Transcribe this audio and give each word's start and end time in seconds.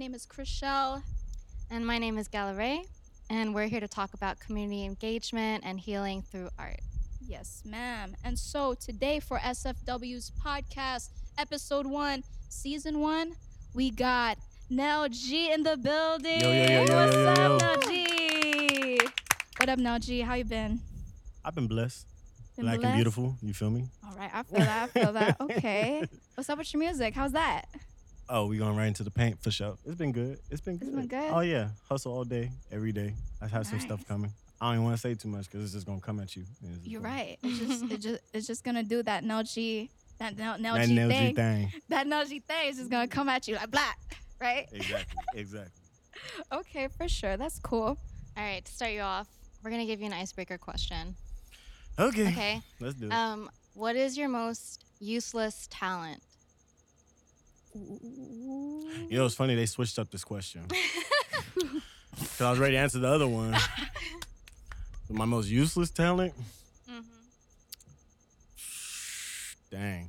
name 0.00 0.14
is 0.14 0.24
Chriselle. 0.24 1.02
And 1.70 1.86
my 1.86 1.98
name 1.98 2.16
is 2.16 2.26
Gallery, 2.26 2.86
and 3.28 3.54
we're 3.54 3.66
here 3.66 3.80
to 3.80 3.86
talk 3.86 4.14
about 4.14 4.40
community 4.40 4.86
engagement 4.86 5.62
and 5.62 5.78
healing 5.78 6.22
through 6.22 6.48
art. 6.58 6.80
Yes, 7.20 7.62
ma'am. 7.66 8.16
And 8.24 8.38
so 8.38 8.72
today 8.72 9.20
for 9.20 9.36
SFW's 9.36 10.32
podcast, 10.42 11.10
episode 11.36 11.86
one, 11.86 12.24
season 12.48 13.00
one, 13.00 13.34
we 13.74 13.90
got 13.90 14.38
Nell 14.70 15.06
G 15.10 15.52
in 15.52 15.64
the 15.64 15.76
building. 15.76 16.40
Yo, 16.40 16.50
yo, 16.50 16.62
yo, 16.62 16.84
yo, 16.86 16.96
What's 16.96 17.14
yo, 17.14 17.22
yo, 17.22 17.28
up, 17.28 17.36
yo. 17.38 17.56
Nell 17.58 17.76
G? 17.82 18.98
What 19.58 19.68
up, 19.68 19.78
Nell 19.78 19.98
G? 19.98 20.20
How 20.22 20.32
you 20.32 20.46
been? 20.46 20.80
I've 21.44 21.54
been 21.54 21.68
blessed. 21.68 22.06
Been 22.56 22.64
Black 22.64 22.78
blessed? 22.78 22.86
and 22.88 22.96
beautiful. 22.96 23.36
You 23.42 23.52
feel 23.52 23.70
me? 23.70 23.90
All 24.02 24.16
right, 24.16 24.30
I 24.32 24.44
feel 24.44 24.60
that. 24.60 24.82
I 24.82 24.98
feel 24.98 25.12
that. 25.12 25.36
Okay. 25.42 26.02
What's 26.36 26.48
up 26.48 26.56
with 26.56 26.72
your 26.72 26.80
music? 26.80 27.14
How's 27.14 27.32
that? 27.32 27.68
Oh, 28.32 28.46
we 28.46 28.58
going 28.58 28.76
right 28.76 28.86
into 28.86 29.02
the 29.02 29.10
paint 29.10 29.42
for 29.42 29.50
sure. 29.50 29.76
It's 29.84 29.96
been 29.96 30.12
good. 30.12 30.38
It's 30.50 30.60
been 30.60 30.74
It's 30.76 30.84
good. 30.84 30.94
been 30.94 31.06
good? 31.08 31.30
Oh 31.32 31.40
yeah, 31.40 31.70
hustle 31.88 32.12
all 32.12 32.24
day, 32.24 32.50
every 32.70 32.92
day. 32.92 33.14
I 33.42 33.48
have 33.48 33.66
some 33.66 33.80
stuff 33.80 33.98
Nice. 33.98 34.06
coming. 34.08 34.32
I 34.60 34.66
don't 34.66 34.74
even 34.74 34.84
want 34.84 34.96
to 34.96 35.00
say 35.00 35.14
too 35.14 35.28
much 35.28 35.46
because 35.50 35.64
it's 35.64 35.72
just 35.72 35.86
gonna 35.86 36.00
come 36.00 36.20
at 36.20 36.36
you. 36.36 36.44
it's 36.62 36.76
just 36.76 36.86
You're 36.86 37.00
gonna- 37.00 37.14
right. 37.14 37.38
It's 37.42 37.58
just, 37.58 37.84
it 37.92 38.00
just, 38.00 38.20
it's 38.32 38.46
just 38.46 38.62
gonna 38.64 38.82
do 38.84 39.02
that 39.02 39.24
Nell 39.24 39.42
G, 39.42 39.90
that 40.18 40.36
Nell 40.36 40.56
That 40.58 40.88
Nell 40.88 41.08
thing. 41.08 41.34
thing. 41.34 41.72
That 41.88 42.06
Nell 42.06 42.24
G 42.24 42.38
thing 42.40 42.68
is 42.68 42.76
just 42.76 42.90
gonna 42.90 43.08
come 43.08 43.28
at 43.28 43.48
you 43.48 43.56
like 43.56 43.70
black, 43.70 43.98
right? 44.40 44.68
Exactly. 44.72 45.16
Exactly. 45.34 45.72
Okay, 46.52 46.86
for 46.88 47.08
sure. 47.08 47.36
That's 47.38 47.58
cool. 47.60 47.86
All 47.86 47.96
right, 48.36 48.62
to 48.64 48.72
start 48.72 48.92
you 48.92 49.00
off, 49.00 49.26
we're 49.64 49.70
gonna 49.70 49.86
give 49.86 50.00
you 50.00 50.06
an 50.06 50.12
icebreaker 50.12 50.58
question. 50.58 51.16
Okay. 51.98 52.28
Okay. 52.28 52.62
Let's 52.78 52.94
do 52.94 53.06
it. 53.06 53.12
Um, 53.12 53.50
what 53.74 53.96
is 53.96 54.16
your 54.18 54.28
most 54.28 54.84
useless 55.00 55.66
talent? 55.70 56.22
You 57.74 59.08
know, 59.10 59.26
it's 59.26 59.34
funny 59.34 59.54
they 59.54 59.66
switched 59.66 59.98
up 59.98 60.10
this 60.10 60.24
question 60.24 60.64
because 61.54 62.40
I 62.40 62.50
was 62.50 62.58
ready 62.58 62.74
to 62.74 62.78
answer 62.78 62.98
the 62.98 63.08
other 63.08 63.28
one. 63.28 63.56
My 65.10 65.24
most 65.24 65.48
useless 65.48 65.90
talent. 65.90 66.34
Mm-hmm. 66.88 67.00
Dang. 69.70 70.08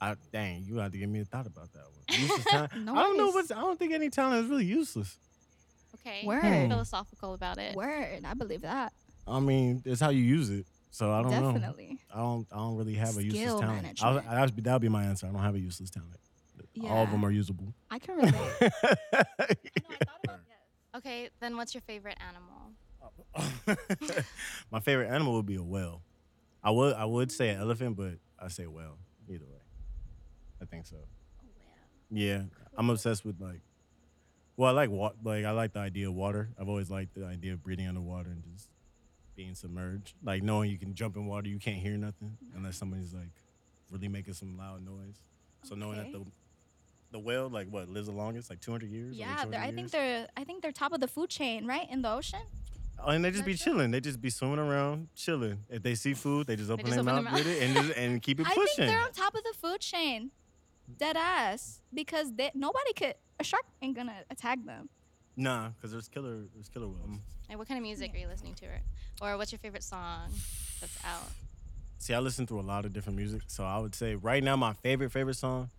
I 0.00 0.14
dang, 0.32 0.64
you 0.66 0.76
have 0.76 0.92
to 0.92 0.98
give 0.98 1.10
me 1.10 1.20
a 1.20 1.24
thought 1.26 1.46
about 1.46 1.70
that 1.74 1.82
one. 1.82 2.18
Useless 2.20 2.44
talent. 2.46 2.76
No 2.78 2.94
I 2.94 3.02
don't 3.02 3.18
know 3.18 3.24
worries. 3.24 3.34
what's. 3.34 3.50
I 3.50 3.60
don't 3.60 3.78
think 3.78 3.92
any 3.92 4.08
talent 4.08 4.44
is 4.44 4.50
really 4.50 4.64
useless. 4.64 5.18
Okay. 5.96 6.22
Word. 6.24 6.42
you're 6.42 6.68
Philosophical 6.68 7.34
about 7.34 7.58
it. 7.58 7.74
Word, 7.76 8.22
I 8.24 8.32
believe 8.34 8.62
that. 8.62 8.92
I 9.26 9.40
mean, 9.40 9.82
it's 9.84 10.00
how 10.00 10.08
you 10.08 10.22
use 10.22 10.48
it. 10.48 10.64
So 10.90 11.12
I 11.12 11.22
don't 11.22 11.30
know. 11.30 11.72
I 12.12 12.18
don't. 12.18 12.46
I 12.52 12.56
don't 12.56 12.76
really 12.76 12.94
have 12.94 13.16
a 13.16 13.22
useless 13.22 13.60
talent. 13.60 13.82
management. 13.82 14.02
I'll, 14.26 14.50
that'd 14.50 14.82
be, 14.82 14.88
my 14.88 15.04
answer. 15.04 15.26
I 15.26 15.30
don't 15.30 15.42
have 15.42 15.54
a 15.54 15.60
useless 15.60 15.90
talent. 15.90 16.16
All 16.84 17.02
of 17.02 17.08
Yeah. 17.08 17.12
them 17.12 17.24
are 17.24 17.30
usable. 17.30 17.72
I 17.90 17.98
can 17.98 18.16
relate. 18.16 18.34
Okay, 20.96 21.30
then 21.40 21.56
what's 21.56 21.72
your 21.72 21.82
favorite 21.82 22.18
animal? 22.20 22.72
my 24.72 24.80
favorite 24.80 25.08
animal 25.08 25.34
would 25.34 25.46
be 25.46 25.54
a 25.54 25.62
whale. 25.62 26.02
I 26.64 26.70
would. 26.72 26.94
I 26.94 27.04
would 27.04 27.30
say 27.30 27.50
an 27.50 27.60
elephant, 27.60 27.96
but 27.96 28.14
I 28.38 28.48
say 28.48 28.66
whale. 28.66 28.98
Either 29.28 29.44
way, 29.46 29.60
I 30.60 30.64
think 30.64 30.86
so. 30.86 30.96
Yeah, 32.10 32.42
I'm 32.76 32.90
obsessed 32.90 33.24
with 33.24 33.40
like. 33.40 33.60
Well, 34.56 34.68
I 34.70 34.72
like 34.72 34.90
wa- 34.90 35.12
like 35.24 35.44
I 35.44 35.52
like 35.52 35.72
the 35.72 35.78
idea 35.78 36.08
of 36.08 36.14
water. 36.14 36.50
I've 36.60 36.68
always 36.68 36.90
liked 36.90 37.14
the 37.14 37.24
idea 37.24 37.52
of 37.52 37.62
breathing 37.62 37.86
underwater 37.86 38.30
and 38.30 38.42
just 38.52 38.68
being 39.40 39.54
submerged. 39.54 40.12
Like 40.22 40.42
knowing 40.42 40.70
you 40.70 40.76
can 40.76 40.94
jump 40.94 41.16
in 41.16 41.26
water, 41.26 41.48
you 41.48 41.58
can't 41.58 41.78
hear 41.78 41.96
nothing 41.96 42.36
unless 42.54 42.76
somebody's 42.76 43.14
like 43.14 43.30
really 43.90 44.08
making 44.08 44.34
some 44.34 44.58
loud 44.58 44.84
noise. 44.84 45.18
So 45.64 45.74
knowing 45.74 45.96
that 45.96 46.12
the 46.12 46.24
the 47.12 47.18
whale 47.18 47.48
like 47.48 47.68
what 47.68 47.88
lives 47.88 48.06
the 48.06 48.12
longest, 48.12 48.50
like 48.50 48.60
200 48.60 48.90
years. 48.90 49.12
over 49.12 49.18
Yeah, 49.18 49.34
200 49.36 49.52
they're, 49.52 49.60
I 49.60 49.66
think 49.66 49.78
years? 49.78 49.92
they're 49.92 50.28
I 50.36 50.44
think 50.44 50.62
they're 50.62 50.72
top 50.72 50.92
of 50.92 51.00
the 51.00 51.08
food 51.08 51.30
chain, 51.30 51.66
right? 51.66 51.86
In 51.90 52.02
the 52.02 52.12
ocean. 52.12 52.40
Oh, 53.02 53.08
and 53.12 53.24
they 53.24 53.30
just 53.30 53.46
be 53.46 53.54
chilling. 53.54 53.90
They 53.90 54.00
just 54.00 54.20
be 54.20 54.28
swimming 54.28 54.58
around, 54.58 55.08
chilling. 55.16 55.60
If 55.70 55.82
they 55.82 55.94
see 55.94 56.12
food, 56.12 56.46
they 56.46 56.56
just 56.56 56.70
open 56.70 56.84
just 56.84 57.02
their 57.02 57.14
open 57.14 57.24
mouth 57.24 57.34
their 57.34 57.44
with 57.44 57.56
it 57.56 57.62
and 57.62 57.74
just, 57.74 57.98
and 57.98 58.20
keep 58.20 58.40
it 58.40 58.46
I 58.46 58.50
think 58.50 58.68
pushing. 58.68 58.86
they're 58.86 59.00
on 59.00 59.12
top 59.12 59.34
of 59.34 59.42
the 59.42 59.54
food 59.58 59.80
chain. 59.80 60.32
Dead 60.98 61.16
ass. 61.16 61.80
Because 61.94 62.34
they, 62.34 62.50
nobody 62.54 62.92
could 62.92 63.14
a 63.38 63.44
shark 63.44 63.64
ain't 63.80 63.96
gonna 63.96 64.16
attack 64.30 64.58
them. 64.66 64.90
Nah, 65.40 65.70
because 65.70 65.90
there's 65.90 66.08
killer, 66.08 66.42
there's 66.54 66.68
killer 66.68 66.86
whales. 66.88 67.08
Mm. 67.08 67.18
Like, 67.48 67.58
what 67.58 67.66
kind 67.68 67.78
of 67.78 67.82
music 67.82 68.12
are 68.14 68.18
you 68.18 68.28
listening 68.28 68.54
to, 68.56 68.66
or, 68.66 68.80
or 69.32 69.38
what's 69.38 69.52
your 69.52 69.58
favorite 69.58 69.82
song 69.82 70.30
that's 70.80 70.98
out? 71.04 71.22
See, 71.98 72.12
I 72.14 72.18
listen 72.18 72.46
to 72.48 72.60
a 72.60 72.62
lot 72.62 72.84
of 72.84 72.92
different 72.92 73.16
music, 73.16 73.42
so 73.46 73.64
I 73.64 73.78
would 73.78 73.94
say 73.94 74.14
right 74.16 74.42
now 74.44 74.56
my 74.56 74.72
favorite 74.74 75.10
favorite 75.12 75.34
song 75.36 75.70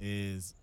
is 0.00 0.54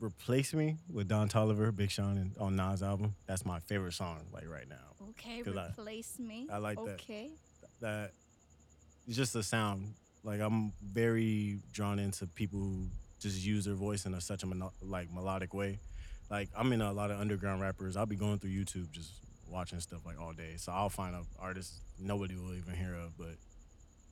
"Replace 0.00 0.54
Me" 0.54 0.76
with 0.92 1.08
Don 1.08 1.28
Toliver, 1.28 1.74
Big 1.74 1.90
Sean, 1.90 2.16
and 2.18 2.36
on 2.38 2.56
Nas 2.56 2.82
album. 2.82 3.14
That's 3.26 3.44
my 3.44 3.60
favorite 3.60 3.92
song, 3.94 4.20
like 4.32 4.48
right 4.48 4.68
now. 4.68 5.06
Okay, 5.10 5.42
'Cause 5.42 5.56
I- 5.56 5.68
replace 5.68 6.18
me. 6.18 6.48
I 6.50 6.58
like 6.58 6.76
that. 6.84 6.94
Okay. 7.00 7.30
That 7.80 8.12
it's 9.06 9.16
just 9.16 9.32
the 9.32 9.42
sound. 9.42 9.94
Like 10.24 10.40
I'm 10.40 10.72
very 10.82 11.60
drawn 11.72 11.98
into 11.98 12.26
people 12.26 12.58
who 12.58 12.86
just 13.20 13.40
use 13.44 13.64
their 13.66 13.74
voice 13.74 14.04
in 14.06 14.14
a, 14.14 14.20
such 14.20 14.42
a 14.42 14.46
mono- 14.46 14.72
like 14.82 15.12
melodic 15.12 15.52
way. 15.54 15.78
Like 16.30 16.48
I'm 16.56 16.72
in 16.72 16.80
a 16.80 16.92
lot 16.92 17.10
of 17.10 17.20
underground 17.20 17.60
rappers. 17.60 17.96
I'll 17.96 18.06
be 18.06 18.16
going 18.16 18.38
through 18.38 18.50
YouTube 18.50 18.90
just 18.90 19.12
watching 19.50 19.80
stuff 19.80 20.00
like 20.06 20.20
all 20.20 20.32
day. 20.32 20.54
So 20.56 20.72
I'll 20.72 20.88
find 20.88 21.14
an 21.14 21.24
artist 21.40 21.74
nobody 21.98 22.34
will 22.34 22.54
even 22.54 22.74
hear 22.74 22.94
of, 22.94 23.16
but 23.16 23.36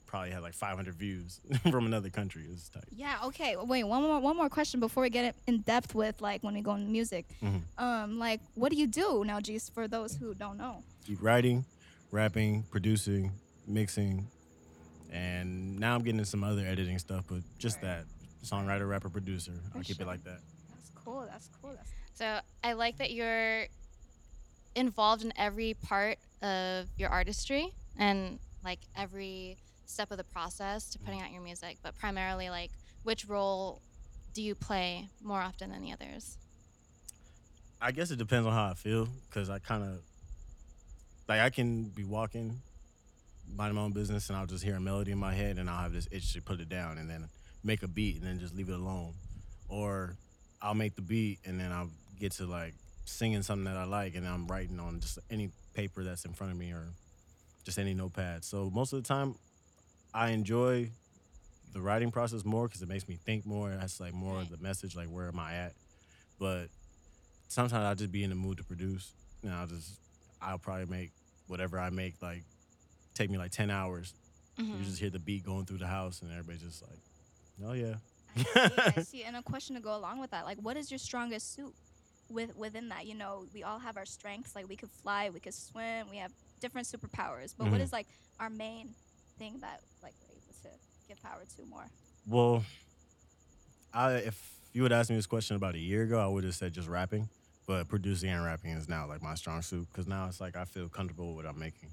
probably 0.06 0.30
had 0.30 0.42
like 0.42 0.52
500 0.52 0.94
views 0.94 1.40
from 1.70 1.86
another 1.86 2.10
country. 2.10 2.44
It's 2.52 2.68
tight. 2.68 2.84
Yeah. 2.94 3.16
Okay. 3.24 3.56
Wait. 3.56 3.84
One 3.84 4.02
more. 4.02 4.20
One 4.20 4.36
more 4.36 4.50
question 4.50 4.78
before 4.78 5.02
we 5.02 5.10
get 5.10 5.34
in 5.46 5.60
depth 5.62 5.94
with 5.94 6.20
like 6.20 6.42
when 6.44 6.54
we 6.54 6.60
go 6.60 6.74
into 6.74 6.90
music. 6.90 7.24
Mhm. 7.42 7.62
Um. 7.78 8.18
Like, 8.18 8.40
what 8.54 8.70
do 8.70 8.76
you 8.76 8.86
do 8.86 9.24
now, 9.26 9.40
G's? 9.40 9.70
For 9.70 9.88
those 9.88 10.14
who 10.14 10.34
don't 10.34 10.58
know. 10.58 10.82
Keep 11.06 11.22
writing, 11.22 11.64
rapping, 12.10 12.64
producing, 12.70 13.32
mixing, 13.66 14.26
and 15.10 15.78
now 15.80 15.94
I'm 15.94 16.02
getting 16.02 16.18
into 16.20 16.30
some 16.30 16.44
other 16.44 16.64
editing 16.66 16.98
stuff. 16.98 17.24
But 17.28 17.40
just 17.58 17.76
Right. 17.76 17.82
that 17.84 18.04
songwriter, 18.46 18.88
rapper, 18.88 19.08
producer. 19.08 19.52
I'll 19.74 19.82
keep 19.82 19.96
sure. 19.96 20.04
it 20.04 20.08
like 20.08 20.24
that. 20.24 20.40
That's 20.74 20.90
cool. 21.04 21.26
That's 21.28 21.48
cool. 21.60 21.72
That's 21.74 21.90
So 22.22 22.38
I 22.62 22.74
like 22.74 22.98
that 22.98 23.10
you're 23.10 23.64
involved 24.76 25.24
in 25.24 25.32
every 25.36 25.74
part 25.74 26.18
of 26.40 26.86
your 26.96 27.10
artistry 27.10 27.72
and 27.98 28.38
like 28.64 28.78
every 28.96 29.56
step 29.86 30.12
of 30.12 30.18
the 30.18 30.24
process 30.24 30.88
to 30.90 31.00
putting 31.00 31.20
out 31.20 31.32
your 31.32 31.42
music, 31.42 31.78
but 31.82 31.98
primarily 31.98 32.48
like 32.48 32.70
which 33.02 33.26
role 33.26 33.82
do 34.34 34.40
you 34.40 34.54
play 34.54 35.08
more 35.20 35.40
often 35.40 35.70
than 35.70 35.82
the 35.82 35.90
others? 35.90 36.38
I 37.80 37.90
guess 37.90 38.12
it 38.12 38.20
depends 38.20 38.46
on 38.46 38.52
how 38.52 38.70
I 38.70 38.74
feel 38.74 39.08
because 39.28 39.50
I 39.50 39.58
kind 39.58 39.82
of 39.82 39.98
like 41.28 41.40
I 41.40 41.50
can 41.50 41.86
be 41.86 42.04
walking, 42.04 42.60
minding 43.52 43.74
my 43.74 43.82
own 43.82 43.90
business, 43.90 44.28
and 44.28 44.38
I'll 44.38 44.46
just 44.46 44.62
hear 44.62 44.76
a 44.76 44.80
melody 44.80 45.10
in 45.10 45.18
my 45.18 45.34
head, 45.34 45.58
and 45.58 45.68
I'll 45.68 45.82
have 45.82 45.92
this 45.92 46.06
itch 46.12 46.34
to 46.34 46.40
put 46.40 46.60
it 46.60 46.68
down, 46.68 46.98
and 46.98 47.10
then 47.10 47.28
make 47.64 47.82
a 47.82 47.88
beat, 47.88 48.18
and 48.18 48.24
then 48.24 48.38
just 48.38 48.54
leave 48.54 48.68
it 48.68 48.74
alone, 48.76 49.14
or 49.68 50.14
I'll 50.60 50.74
make 50.74 50.94
the 50.94 51.02
beat, 51.02 51.40
and 51.44 51.58
then 51.58 51.72
I'll 51.72 51.90
get 52.18 52.32
to 52.32 52.46
like 52.46 52.74
singing 53.04 53.42
something 53.42 53.64
that 53.64 53.76
I 53.76 53.84
like, 53.84 54.14
and 54.14 54.26
I'm 54.26 54.46
writing 54.46 54.78
on 54.80 55.00
just 55.00 55.18
any 55.30 55.50
paper 55.74 56.04
that's 56.04 56.24
in 56.24 56.32
front 56.32 56.52
of 56.52 56.58
me 56.58 56.72
or 56.72 56.88
just 57.64 57.78
any 57.78 57.94
notepad. 57.94 58.44
So 58.44 58.70
most 58.70 58.92
of 58.92 59.02
the 59.02 59.06
time, 59.08 59.36
I 60.14 60.30
enjoy 60.30 60.90
the 61.72 61.80
writing 61.80 62.10
process 62.10 62.44
more 62.44 62.66
because 62.68 62.82
it 62.82 62.88
makes 62.88 63.08
me 63.08 63.16
think 63.24 63.46
more. 63.46 63.70
That's 63.70 63.98
like 64.00 64.12
more 64.12 64.34
Right. 64.36 64.42
of 64.42 64.50
the 64.50 64.58
message, 64.62 64.94
like 64.94 65.08
where 65.08 65.28
am 65.28 65.38
I 65.38 65.54
at? 65.54 65.72
But 66.38 66.68
sometimes 67.48 67.84
I'll 67.84 67.94
just 67.94 68.12
be 68.12 68.22
in 68.24 68.30
the 68.30 68.36
mood 68.36 68.58
to 68.58 68.64
produce, 68.64 69.12
and 69.42 69.52
I'll 69.52 69.66
just 69.66 69.98
I'll 70.40 70.58
probably 70.58 70.86
make 70.86 71.12
whatever 71.46 71.78
I 71.78 71.90
make 71.90 72.14
like 72.20 72.42
take 73.14 73.30
me 73.30 73.38
like 73.38 73.52
ten 73.52 73.70
hours. 73.70 74.14
Mhm. 74.58 74.78
You 74.78 74.84
just 74.84 74.98
hear 74.98 75.08
the 75.10 75.18
beat 75.18 75.44
going 75.44 75.64
through 75.64 75.78
the 75.78 75.86
house, 75.86 76.20
and 76.20 76.30
everybody's 76.30 76.60
just 76.62 76.82
like, 76.82 76.98
"Oh 77.64 77.72
yeah." 77.72 77.94
I 78.56 79.02
see. 79.02 79.24
And 79.24 79.36
a 79.36 79.42
question 79.42 79.74
to 79.76 79.80
go 79.80 79.96
along 79.96 80.18
with 80.20 80.30
that, 80.30 80.44
like, 80.44 80.58
what 80.58 80.76
is 80.76 80.90
your 80.90 80.98
strongest 80.98 81.54
suit 81.54 81.74
with 82.32 82.56
within 82.56 82.88
that? 82.90 83.06
You 83.06 83.14
know, 83.14 83.46
we 83.54 83.62
all 83.62 83.78
have 83.78 83.96
our 83.96 84.04
strengths. 84.06 84.54
Like, 84.54 84.68
we 84.68 84.76
could 84.76 84.90
fly, 84.90 85.30
we 85.30 85.40
could 85.40 85.54
swim, 85.54 86.08
we 86.10 86.16
have 86.18 86.32
different 86.60 86.86
superpowers. 86.86 87.54
But 87.56 87.70
what 87.70 87.80
Mhm. 87.80 87.84
is 87.84 87.92
like 87.92 88.06
our 88.40 88.50
main 88.50 88.94
thing 89.38 89.58
that 89.60 89.80
like 90.02 90.14
we're 90.22 90.34
able 90.36 90.54
to 90.62 90.68
give 91.08 91.20
power 91.22 91.42
to 91.56 91.66
more? 91.66 91.86
Well, 92.26 92.64
I 93.92 94.12
if 94.14 94.54
you 94.72 94.82
would 94.82 94.92
ask 94.92 95.10
me 95.10 95.16
this 95.16 95.26
question 95.26 95.56
about 95.56 95.74
a 95.74 95.78
year 95.78 96.02
ago, 96.02 96.18
I 96.18 96.26
would 96.26 96.44
have 96.44 96.54
said 96.54 96.72
just 96.72 96.88
rapping. 96.88 97.28
But 97.66 97.88
producing 97.88 98.30
and 98.30 98.44
rapping 98.44 98.70
is 98.72 98.88
now 98.88 99.06
like 99.06 99.22
my 99.22 99.34
strong 99.34 99.62
suit 99.62 99.86
because 99.90 100.06
now 100.06 100.26
it's 100.26 100.40
like 100.40 100.56
I 100.56 100.64
feel 100.64 100.88
comfortable 100.88 101.28
with 101.34 101.44
what 101.44 101.52
I'm 101.54 101.58
making, 101.60 101.90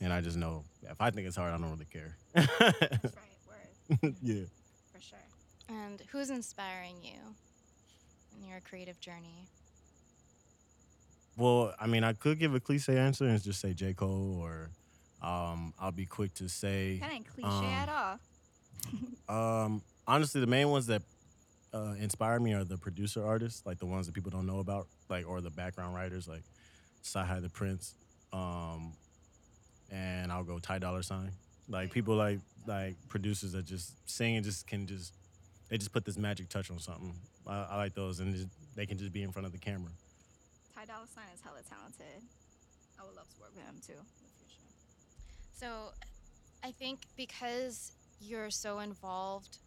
and 0.00 0.12
I 0.12 0.20
just 0.20 0.36
know 0.36 0.64
if 0.82 1.00
I 1.00 1.10
think 1.10 1.26
it's 1.26 1.36
hard, 1.36 1.52
I 1.52 1.58
don't 1.58 1.70
really 1.70 1.84
care. 1.86 2.16
That's 2.34 3.16
right. 3.16 3.38
Word. 3.46 4.16
yeah. 4.22 4.44
For 4.92 5.00
sure. 5.00 5.18
And 5.68 6.00
who's 6.10 6.30
inspiring 6.30 6.96
you 7.02 7.18
in 8.36 8.48
your 8.48 8.60
creative 8.60 8.98
journey? 9.00 9.48
Well, 11.36 11.74
I 11.80 11.86
mean, 11.86 12.04
I 12.04 12.12
could 12.12 12.38
give 12.38 12.54
a 12.54 12.60
cliche 12.60 12.98
answer 12.98 13.26
and 13.26 13.42
just 13.42 13.60
say 13.60 13.72
J. 13.72 13.94
Cole, 13.94 14.38
or 14.40 14.70
um, 15.22 15.72
I'll 15.80 15.92
be 15.92 16.06
quick 16.06 16.34
to 16.34 16.48
say, 16.48 16.98
That 16.98 17.12
ain't 17.12 17.26
cliche 17.26 17.48
um, 17.48 17.64
at 17.64 17.88
all. 17.88 18.18
um, 19.64 19.82
honestly, 20.06 20.40
the 20.40 20.46
main 20.46 20.68
ones 20.68 20.86
that 20.88 21.02
uh, 21.72 21.94
inspire 21.98 22.38
me 22.38 22.52
are 22.52 22.64
the 22.64 22.76
producer 22.76 23.24
artists, 23.24 23.64
like 23.64 23.78
the 23.78 23.86
ones 23.86 24.06
that 24.06 24.14
people 24.14 24.30
don't 24.30 24.46
know 24.46 24.58
about, 24.58 24.88
like 25.08 25.28
or 25.28 25.40
the 25.40 25.50
background 25.50 25.94
writers, 25.94 26.28
like 26.28 26.42
Sci 27.02 27.40
the 27.40 27.48
Prince, 27.48 27.94
um, 28.32 28.92
and 29.90 30.30
I'll 30.30 30.44
go 30.44 30.58
Ty 30.58 30.80
Dolla 30.80 31.02
Sign. 31.02 31.32
Like 31.68 31.92
people 31.92 32.14
like 32.16 32.40
like 32.66 32.96
producers 33.08 33.52
that 33.52 33.64
just 33.64 33.94
sing 34.08 34.36
and 34.36 34.44
just 34.44 34.66
can 34.66 34.86
just 34.86 35.14
they 35.68 35.78
just 35.78 35.92
put 35.92 36.04
this 36.04 36.18
magic 36.18 36.48
touch 36.48 36.70
on 36.70 36.78
something. 36.78 37.14
I, 37.46 37.66
I 37.70 37.76
like 37.76 37.94
those, 37.94 38.20
and 38.20 38.34
just, 38.34 38.48
they 38.76 38.84
can 38.84 38.98
just 38.98 39.12
be 39.12 39.22
in 39.22 39.32
front 39.32 39.46
of 39.46 39.52
the 39.52 39.58
camera. 39.58 39.90
Ty 40.82 40.92
Dolla 40.92 41.06
Sign 41.14 41.24
is 41.32 41.40
hella 41.44 41.60
talented. 41.68 42.22
I 43.00 43.04
would 43.04 43.14
love 43.14 43.28
to 43.34 43.40
work 43.40 43.52
with 43.54 43.64
him 43.64 43.76
too 43.86 43.92
in 43.92 43.98
the 44.26 44.34
future. 44.36 44.66
So, 45.56 45.92
I 46.64 46.72
think 46.72 47.00
because 47.16 47.92
you're 48.20 48.50
so 48.50 48.80
involved 48.80 49.58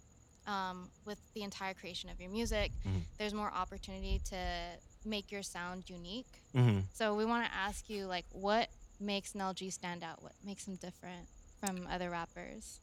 um, 0.45 0.89
with 1.05 1.17
the 1.33 1.43
entire 1.43 1.73
creation 1.73 2.09
of 2.09 2.19
your 2.19 2.29
music, 2.29 2.71
Mhm. 2.85 3.03
there's 3.17 3.33
more 3.33 3.49
opportunity 3.49 4.19
to 4.25 4.77
make 5.05 5.31
your 5.31 5.41
sound 5.41 5.89
unique. 5.89 6.27
Mm-hmm. 6.53 6.81
So 6.93 7.15
we 7.15 7.23
want 7.25 7.45
to 7.45 7.53
ask 7.53 7.89
you, 7.89 8.07
like, 8.07 8.25
what 8.31 8.69
makes 8.99 9.33
Nell 9.35 9.53
G 9.53 9.69
stand 9.69 10.03
out? 10.03 10.21
What 10.21 10.33
makes 10.43 10.67
him 10.67 10.75
different 10.75 11.27
from 11.61 11.87
other 11.87 12.09
rappers? 12.09 12.79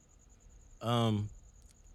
Um, 0.81 1.29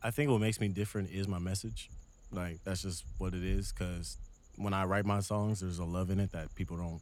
I 0.03 0.11
think 0.11 0.29
what 0.29 0.39
makes 0.39 0.59
me 0.59 0.67
different 0.67 1.09
is 1.09 1.27
my 1.27 1.39
message. 1.39 1.89
Like 2.31 2.63
that's 2.63 2.83
just 2.83 3.05
what 3.17 3.33
it 3.33 3.43
is. 3.43 3.71
Cause 3.71 4.17
when 4.57 4.73
I 4.73 4.85
write 4.85 5.05
my 5.05 5.19
songs, 5.21 5.61
there's 5.61 5.79
a 5.79 5.85
love 5.85 6.09
in 6.09 6.19
it 6.19 6.31
that 6.33 6.53
people 6.55 6.77
don't 6.77 7.01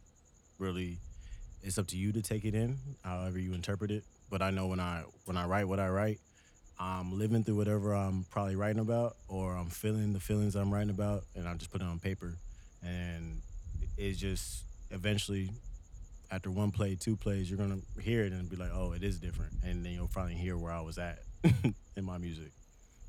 really. 0.58 0.98
It's 1.62 1.78
up 1.78 1.88
to 1.88 1.96
you 1.96 2.12
to 2.12 2.22
take 2.22 2.44
it 2.44 2.54
in, 2.54 2.78
however 3.02 3.38
you 3.38 3.52
interpret 3.52 3.90
it. 3.90 4.04
But 4.30 4.40
I 4.42 4.50
know 4.50 4.66
when 4.68 4.78
I 4.80 5.02
when 5.24 5.36
I 5.36 5.46
write 5.46 5.66
what 5.66 5.80
I 5.80 5.88
write, 5.88 6.20
I'm 6.78 7.18
living 7.18 7.42
through 7.44 7.56
whatever 7.56 7.92
I'm 7.94 8.24
probably 8.30 8.56
writing 8.56 8.80
about, 8.80 9.16
or 9.28 9.56
I'm 9.56 9.66
feeling 9.70 10.12
the 10.12 10.20
feelings 10.20 10.54
I'm 10.54 10.72
writing 10.72 10.90
about, 10.90 11.24
and 11.34 11.48
I 11.48 11.54
just 11.54 11.70
put 11.72 11.80
it 11.80 11.84
on 11.84 11.98
paper, 11.98 12.34
and 12.82 13.40
it's 13.96 14.18
just 14.18 14.64
eventually. 14.90 15.50
After 16.28 16.50
one 16.50 16.72
play, 16.72 16.96
two 16.96 17.14
plays, 17.14 17.48
you're 17.48 17.56
gonna 17.56 17.78
hear 18.02 18.24
it 18.24 18.32
and 18.32 18.50
be 18.50 18.56
like, 18.56 18.72
"Oh, 18.74 18.90
it 18.90 19.04
is 19.04 19.20
different," 19.20 19.52
and 19.62 19.86
then 19.86 19.92
you'll 19.92 20.08
finally 20.08 20.34
hear 20.34 20.58
where 20.58 20.72
I 20.72 20.80
was 20.80 20.98
at 20.98 21.20
in 21.96 22.04
my 22.04 22.18
music. 22.18 22.50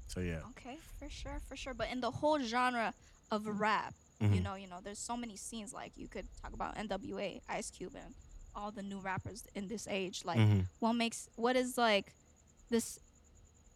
So 0.07 0.19
yeah, 0.19 0.41
Okay, 0.51 0.77
for 0.99 1.09
sure, 1.09 1.41
for 1.49 1.55
sure. 1.55 1.73
But 1.73 1.89
in 1.91 1.99
the 1.99 2.11
whole 2.11 2.39
genre 2.39 2.93
of 3.31 3.47
rap, 3.47 3.95
you 4.19 4.27
Mhm. 4.27 4.43
know, 4.43 4.55
you 4.55 4.67
know, 4.67 4.79
there's 4.83 4.99
so 4.99 5.15
many 5.15 5.35
scenes. 5.35 5.73
Like 5.73 5.93
you 5.95 6.07
could 6.07 6.27
talk 6.41 6.53
about 6.53 6.75
NWA, 6.77 7.41
Ice 7.49 7.69
Cube, 7.69 7.95
and 7.95 8.13
all 8.55 8.71
the 8.71 8.81
new 8.81 8.99
rappers 8.99 9.45
in 9.55 9.67
this 9.67 9.87
age. 9.87 10.25
Like, 10.25 10.39
Mhm. 10.39 10.65
what 10.79 10.93
makes 10.93 11.29
what 11.35 11.55
is 11.55 11.77
like 11.77 12.13
this? 12.69 12.99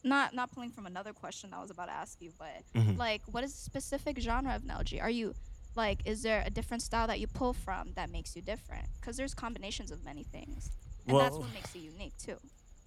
Not 0.03 0.33
not 0.33 0.51
pulling 0.51 0.71
from 0.71 0.87
another 0.87 1.13
question 1.13 1.51
that 1.51 1.57
I 1.57 1.61
was 1.61 1.69
about 1.69 1.85
to 1.85 1.91
ask 1.93 2.19
you, 2.21 2.33
but 2.39 2.63
Mhm. 2.73 2.97
like, 2.97 3.21
what 3.27 3.43
is 3.43 3.53
the 3.53 3.61
specific 3.61 4.17
genre 4.19 4.55
of 4.55 4.63
Nell 4.63 4.83
G? 4.83 4.99
Are 4.99 5.09
you 5.11 5.35
like, 5.75 6.01
is 6.05 6.23
there 6.23 6.41
a 6.45 6.49
different 6.49 6.81
style 6.83 7.05
that 7.07 7.19
you 7.19 7.27
pull 7.27 7.53
from 7.53 7.93
that 7.93 8.09
makes 8.09 8.35
you 8.35 8.41
different? 8.41 8.87
Because 8.99 9.15
there's 9.15 9.35
combinations 9.35 9.91
of 9.91 10.03
many 10.03 10.23
things, 10.23 10.71
and 11.07 11.17
that's 11.17 11.37
what 11.37 11.53
makes 11.53 11.75
you 11.75 11.81
unique 11.81 12.17
too. 12.17 12.37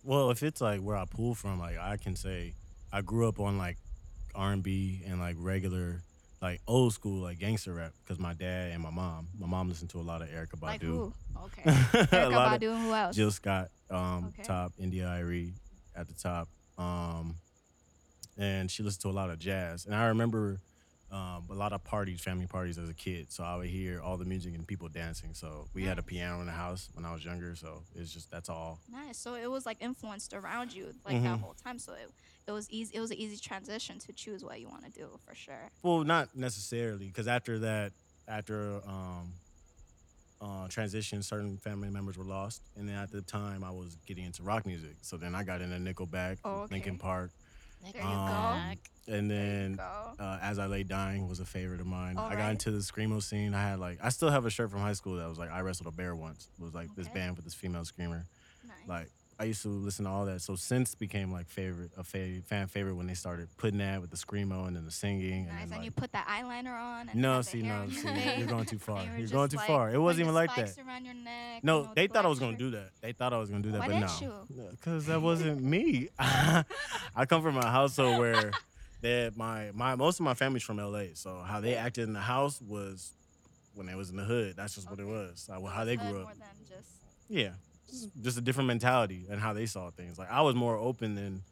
Well, 0.02 0.30
if 0.30 0.42
it's 0.42 0.60
like 0.60 0.80
where 0.80 0.96
I 0.96 1.04
pull 1.04 1.34
from, 1.36 1.60
like 1.60 1.78
I 1.78 1.96
can 1.98 2.16
say 2.16 2.54
I 2.92 3.00
grew 3.00 3.28
up 3.28 3.38
on 3.38 3.56
like 3.58 3.78
R 4.34 4.52
and 4.52 4.62
B 4.62 5.00
and 5.06 5.20
like 5.20 5.36
regular, 5.38 6.02
like 6.44 6.60
old 6.66 6.92
school 6.92 7.22
like 7.22 7.38
gangster 7.38 7.72
rap 7.72 7.92
because 8.04 8.18
my 8.18 8.34
dad 8.34 8.72
and 8.72 8.82
my 8.82 8.90
mom. 8.90 9.28
My 9.38 9.46
mom 9.46 9.70
listened 9.70 9.88
to 9.90 9.98
a 9.98 10.02
lot 10.02 10.20
of 10.20 10.28
Erykah 10.28 10.60
Badu. 10.60 10.60
Like 10.62 10.82
who? 10.82 11.12
Okay, 11.46 11.62
Erykah 11.64 12.60
Badu 12.60 12.74
and 12.74 12.82
who 12.82 12.92
else? 12.92 13.16
Jill 13.16 13.30
Scott, 13.30 13.68
um, 13.90 14.26
Okay. 14.28 14.42
top 14.42 14.72
India 14.78 15.08
Arie 15.08 15.54
at 15.96 16.06
the 16.06 16.12
top, 16.14 16.48
um, 16.76 17.36
and 18.36 18.70
she 18.70 18.82
listened 18.82 19.00
to 19.02 19.08
a 19.08 19.16
lot 19.20 19.30
of 19.30 19.38
jazz. 19.38 19.86
And 19.86 19.94
I 19.94 20.06
remember 20.08 20.60
um, 21.10 21.44
a 21.50 21.54
lot 21.54 21.72
of 21.72 21.82
parties, 21.82 22.20
family 22.20 22.46
parties 22.46 22.76
as 22.76 22.90
a 22.90 22.94
kid. 22.94 23.32
So 23.32 23.42
I 23.44 23.56
would 23.56 23.68
hear 23.68 24.00
all 24.02 24.16
the 24.18 24.24
music 24.24 24.54
and 24.54 24.66
people 24.66 24.88
dancing. 24.88 25.32
So 25.32 25.68
we 25.72 25.84
had 25.84 25.98
a 25.98 26.02
piano 26.02 26.40
in 26.40 26.46
the 26.46 26.52
house 26.52 26.90
when 26.92 27.04
I 27.06 27.12
was 27.12 27.24
younger. 27.24 27.54
So 27.56 27.84
it's 27.94 28.12
just 28.12 28.30
that's 28.30 28.48
all. 28.50 28.80
Nice. 28.92 29.16
So 29.18 29.34
it 29.34 29.50
was 29.50 29.64
like 29.64 29.78
influenced 29.80 30.34
around 30.34 30.74
you 30.74 30.86
like 31.06 31.22
that 31.22 31.38
Mhm. 31.38 31.40
whole 31.40 31.54
time. 31.54 31.78
So 31.78 31.92
it, 31.92 32.10
it 32.46 32.52
was 32.52 32.70
easy. 32.70 32.96
It 32.96 33.00
was 33.00 33.10
an 33.10 33.16
easy 33.18 33.36
transition 33.36 33.98
to 34.00 34.12
choose 34.12 34.44
what 34.44 34.60
you 34.60 34.68
want 34.68 34.84
to 34.84 34.90
do 34.90 35.08
for 35.26 35.34
sure. 35.34 35.70
Well, 35.82 36.04
not 36.04 36.36
necessarily, 36.36 37.06
because 37.06 37.26
after 37.28 37.58
that, 37.60 37.92
after 38.28 38.80
um, 38.86 39.32
uh, 40.40 40.68
transition, 40.68 41.22
certain 41.22 41.56
family 41.58 41.88
members 41.90 42.18
were 42.18 42.24
lost, 42.24 42.62
and 42.76 42.88
then 42.88 42.96
at 42.96 43.10
the 43.10 43.22
time 43.22 43.64
I 43.64 43.70
was 43.70 43.96
getting 44.06 44.24
into 44.24 44.42
rock 44.42 44.66
music. 44.66 44.96
So 45.02 45.16
then 45.16 45.34
I 45.34 45.42
got 45.42 45.60
into 45.62 45.76
Nickelback, 45.76 46.38
Oh, 46.44 46.62
okay. 46.62 46.74
Linkin 46.74 46.98
Park, 46.98 47.30
There 47.92 48.02
you 48.02 48.06
Um, 48.08 48.74
and 49.06 49.30
then 49.30 49.78
uh, 49.80 50.38
As 50.42 50.58
I 50.58 50.66
Lay 50.66 50.82
Dying 50.82 51.28
was 51.28 51.40
a 51.40 51.44
favorite 51.44 51.80
of 51.80 51.86
mine. 51.86 52.16
I 52.18 52.34
got 52.36 52.50
into 52.50 52.70
the 52.70 52.78
screamo 52.78 53.22
scene. 53.22 53.54
I 53.54 53.62
had 53.62 53.78
like 53.78 53.98
I 54.02 54.08
still 54.08 54.30
have 54.30 54.46
a 54.46 54.50
shirt 54.50 54.70
from 54.70 54.80
high 54.80 54.94
school 54.94 55.16
that 55.16 55.28
was 55.28 55.38
like 55.38 55.50
I 55.50 55.60
wrestled 55.60 55.88
a 55.88 55.96
bear 55.96 56.14
once. 56.14 56.48
It 56.58 56.62
was 56.62 56.74
like 56.74 56.88
this 56.96 57.08
band 57.08 57.36
with 57.36 57.44
this 57.44 57.54
female 57.54 57.84
screamer. 57.84 58.24
Nice. 58.66 58.88
Like 58.88 59.10
I 59.38 59.44
used 59.44 59.62
to 59.62 59.68
listen 59.68 60.04
to 60.04 60.10
all 60.10 60.26
that. 60.26 60.40
So 60.42 60.54
since 60.54 60.94
became 60.94 61.32
like 61.32 61.48
favorite 61.48 61.90
a 61.96 62.04
fa- 62.04 62.40
fan 62.46 62.68
favorite 62.68 62.94
when 62.94 63.06
they 63.06 63.14
started 63.14 63.48
putting 63.56 63.78
that 63.78 64.00
with 64.00 64.10
the 64.10 64.16
screamo 64.16 64.66
and 64.66 64.76
then 64.76 64.84
the 64.84 64.90
singing 64.90 65.46
nice. 65.46 65.52
and 65.54 65.62
And, 65.62 65.70
then 65.72 65.78
like 65.78 65.84
you 65.84 65.90
put 65.90 66.12
that 66.12 66.26
eyeliner 66.28 66.72
on. 66.80 67.08
And 67.08 67.20
no, 67.20 67.42
see, 67.42 67.62
no, 67.62 67.88
see, 67.90 68.06
you're 68.38 68.46
going 68.46 68.64
too 68.66 68.78
far. 68.88 69.02
you 69.02 69.10
you're 69.18 69.28
going 69.28 69.48
too 69.48 69.56
like, 69.56 69.66
far. 69.66 69.90
It 69.92 69.98
wasn't 69.98 70.22
even 70.26 70.34
like 70.34 70.54
that. 70.54 70.74
around 70.86 71.04
your 71.04 71.14
neck. 71.14 71.64
No, 71.64 71.90
they 71.94 72.06
the 72.06 72.14
thought 72.14 72.24
I 72.24 72.28
was 72.28 72.38
gonna 72.38 72.56
do 72.56 72.70
that. 72.70 72.90
They 73.00 73.12
thought 73.12 73.32
I 73.32 73.38
was 73.38 73.50
gonna 73.50 73.62
do 73.62 73.72
that, 73.72 73.80
Why 73.80 73.88
but 74.00 74.20
no, 74.20 74.44
because 74.70 75.06
that 75.10 75.20
wasn't 75.20 75.62
me. 75.62 76.08
I 76.18 76.64
come 77.28 77.42
from 77.42 77.56
a 77.56 77.66
household 77.70 78.18
where 78.18 78.52
that 79.02 79.36
my 79.36 79.70
my 79.74 79.94
most 79.96 80.20
of 80.20 80.24
my 80.24 80.34
family's 80.34 80.62
from 80.62 80.78
LA, 80.78 81.06
so 81.14 81.40
how 81.40 81.60
they 81.60 81.74
acted 81.74 82.04
in 82.08 82.12
the 82.14 82.20
house 82.20 82.60
was 82.62 83.12
when 83.74 83.86
they 83.86 83.94
was 83.94 84.10
in 84.10 84.16
the 84.16 84.24
hood. 84.24 84.54
That's 84.56 84.74
just 84.76 84.88
what 84.88 85.00
it 85.00 85.06
was. 85.06 85.48
How 85.50 85.84
they 85.84 85.96
grew 85.96 86.12
More 86.12 86.22
up. 86.22 86.34
than 86.34 86.46
just 86.68 86.88
Yeah, 87.28 87.50
just, 87.90 88.08
just 88.22 88.38
a 88.38 88.40
different 88.40 88.66
mentality 88.68 89.26
and 89.30 89.40
how 89.40 89.52
they 89.52 89.66
saw 89.66 89.90
things. 89.90 90.18
Like 90.18 90.30
I 90.30 90.42
was 90.42 90.54
more 90.54 90.76
open 90.76 91.14
than 91.14 91.42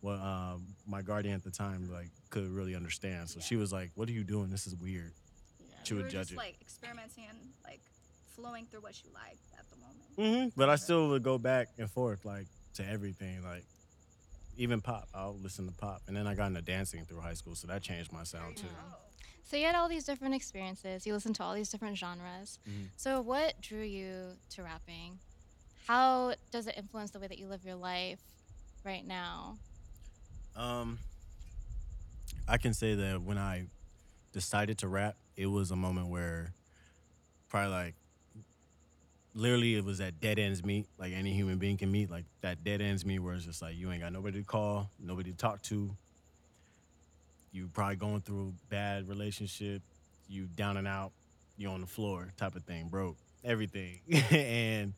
what 0.00 0.18
um, 0.20 0.74
my 0.86 1.02
guardian 1.02 1.34
at 1.34 1.44
the 1.44 1.50
time 1.50 1.90
like 1.92 2.08
could 2.30 2.48
really 2.48 2.74
understand. 2.74 3.28
So 3.28 3.38
Yeah. 3.38 3.44
she 3.44 3.56
was 3.56 3.72
like, 3.72 3.90
"What 3.94 4.08
are 4.08 4.12
you 4.12 4.24
doing? 4.24 4.50
This 4.50 4.66
is 4.66 4.74
weird." 4.74 5.12
yeah, 5.58 5.74
She 5.84 5.92
you 5.94 5.96
would 5.98 6.06
were 6.06 6.10
judge 6.10 6.28
just, 6.28 6.32
it. 6.32 6.36
like 6.38 6.56
experimenting 6.62 7.24
and 7.28 7.38
like 7.64 7.80
flowing 8.34 8.66
through 8.66 8.80
what 8.80 9.02
you 9.04 9.10
liked 9.12 9.50
at 9.58 9.66
the 9.70 9.76
moment. 9.76 10.44
hmm 10.52 10.58
But 10.58 10.68
I 10.70 10.76
still 10.76 11.08
would 11.10 11.22
go 11.22 11.36
back 11.38 11.68
and 11.78 11.90
forth 11.90 12.24
like 12.24 12.46
to 12.74 12.86
everything, 12.88 13.42
like 13.42 13.64
even 14.56 14.80
pop. 14.80 15.08
I'll 15.14 15.36
listen 15.38 15.66
to 15.66 15.72
pop, 15.72 16.02
and 16.06 16.16
then 16.16 16.26
I 16.26 16.34
got 16.34 16.46
into 16.46 16.62
dancing 16.62 17.04
through 17.04 17.20
high 17.20 17.34
school, 17.34 17.54
so 17.54 17.66
that 17.68 17.82
changed 17.82 18.12
my 18.12 18.24
sound 18.24 18.56
too. 18.56 18.66
you. 18.66 18.72
So 19.44 19.56
you 19.56 19.66
had 19.66 19.74
all 19.74 19.88
these 19.88 20.04
different 20.04 20.34
experiences. 20.34 21.06
You 21.06 21.12
listened 21.12 21.34
to 21.36 21.42
all 21.42 21.54
these 21.54 21.70
different 21.70 21.98
genres. 21.98 22.58
Mhm. 22.68 22.88
So 22.96 23.20
what 23.20 23.60
drew 23.60 23.82
you 23.82 24.36
to 24.50 24.62
rapping? 24.62 25.18
How 25.90 26.34
does 26.52 26.68
it 26.68 26.76
influence 26.76 27.10
the 27.10 27.18
way 27.18 27.26
that 27.26 27.40
you 27.40 27.48
live 27.48 27.64
your 27.64 27.74
life 27.74 28.20
right 28.84 29.04
now? 29.04 29.58
Um, 30.54 31.00
I 32.46 32.58
can 32.58 32.74
say 32.74 32.94
that 32.94 33.20
when 33.20 33.36
I 33.36 33.64
decided 34.32 34.78
to 34.78 34.86
rap, 34.86 35.16
it 35.36 35.46
was 35.46 35.72
a 35.72 35.76
moment 35.76 36.06
where 36.06 36.52
probably 37.48 37.72
like 37.72 37.94
literally 39.34 39.74
it 39.74 39.84
was 39.84 39.98
that 39.98 40.20
dead 40.20 40.38
ends 40.38 40.64
meet, 40.64 40.86
like 40.96 41.12
any 41.12 41.32
human 41.32 41.58
being 41.58 41.76
can 41.76 41.90
meet, 41.90 42.08
like 42.08 42.24
that 42.42 42.62
dead 42.62 42.80
ends 42.80 43.04
meet 43.04 43.18
where 43.18 43.34
it's 43.34 43.44
just 43.44 43.60
like 43.60 43.74
you 43.74 43.90
ain't 43.90 44.00
got 44.00 44.12
nobody 44.12 44.38
to 44.38 44.46
call, 44.46 44.88
nobody 45.00 45.32
to 45.32 45.36
talk 45.36 45.60
to. 45.62 45.90
You 47.50 47.68
probably 47.74 47.96
going 47.96 48.20
through 48.20 48.50
a 48.50 48.70
bad 48.70 49.08
relationship, 49.08 49.82
you 50.28 50.46
down 50.54 50.76
and 50.76 50.86
out, 50.86 51.10
you 51.58 51.68
on 51.68 51.80
the 51.80 51.88
floor 51.88 52.28
type 52.36 52.54
of 52.54 52.62
thing, 52.62 52.86
broke, 52.86 53.16
everything. 53.42 53.98
and 54.30 54.94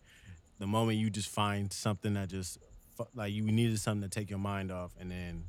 the 0.59 0.67
moment 0.67 0.99
you 0.99 1.11
just 1.11 1.29
find 1.29 1.73
something 1.73 2.15
that 2.15 2.29
just 2.29 2.59
like 3.15 3.33
you 3.33 3.43
needed 3.43 3.79
something 3.81 4.09
to 4.09 4.15
take 4.21 4.31
your 4.31 4.39
mind 4.39 4.71
off 4.71 4.93
and 5.01 5.11
then 5.11 5.45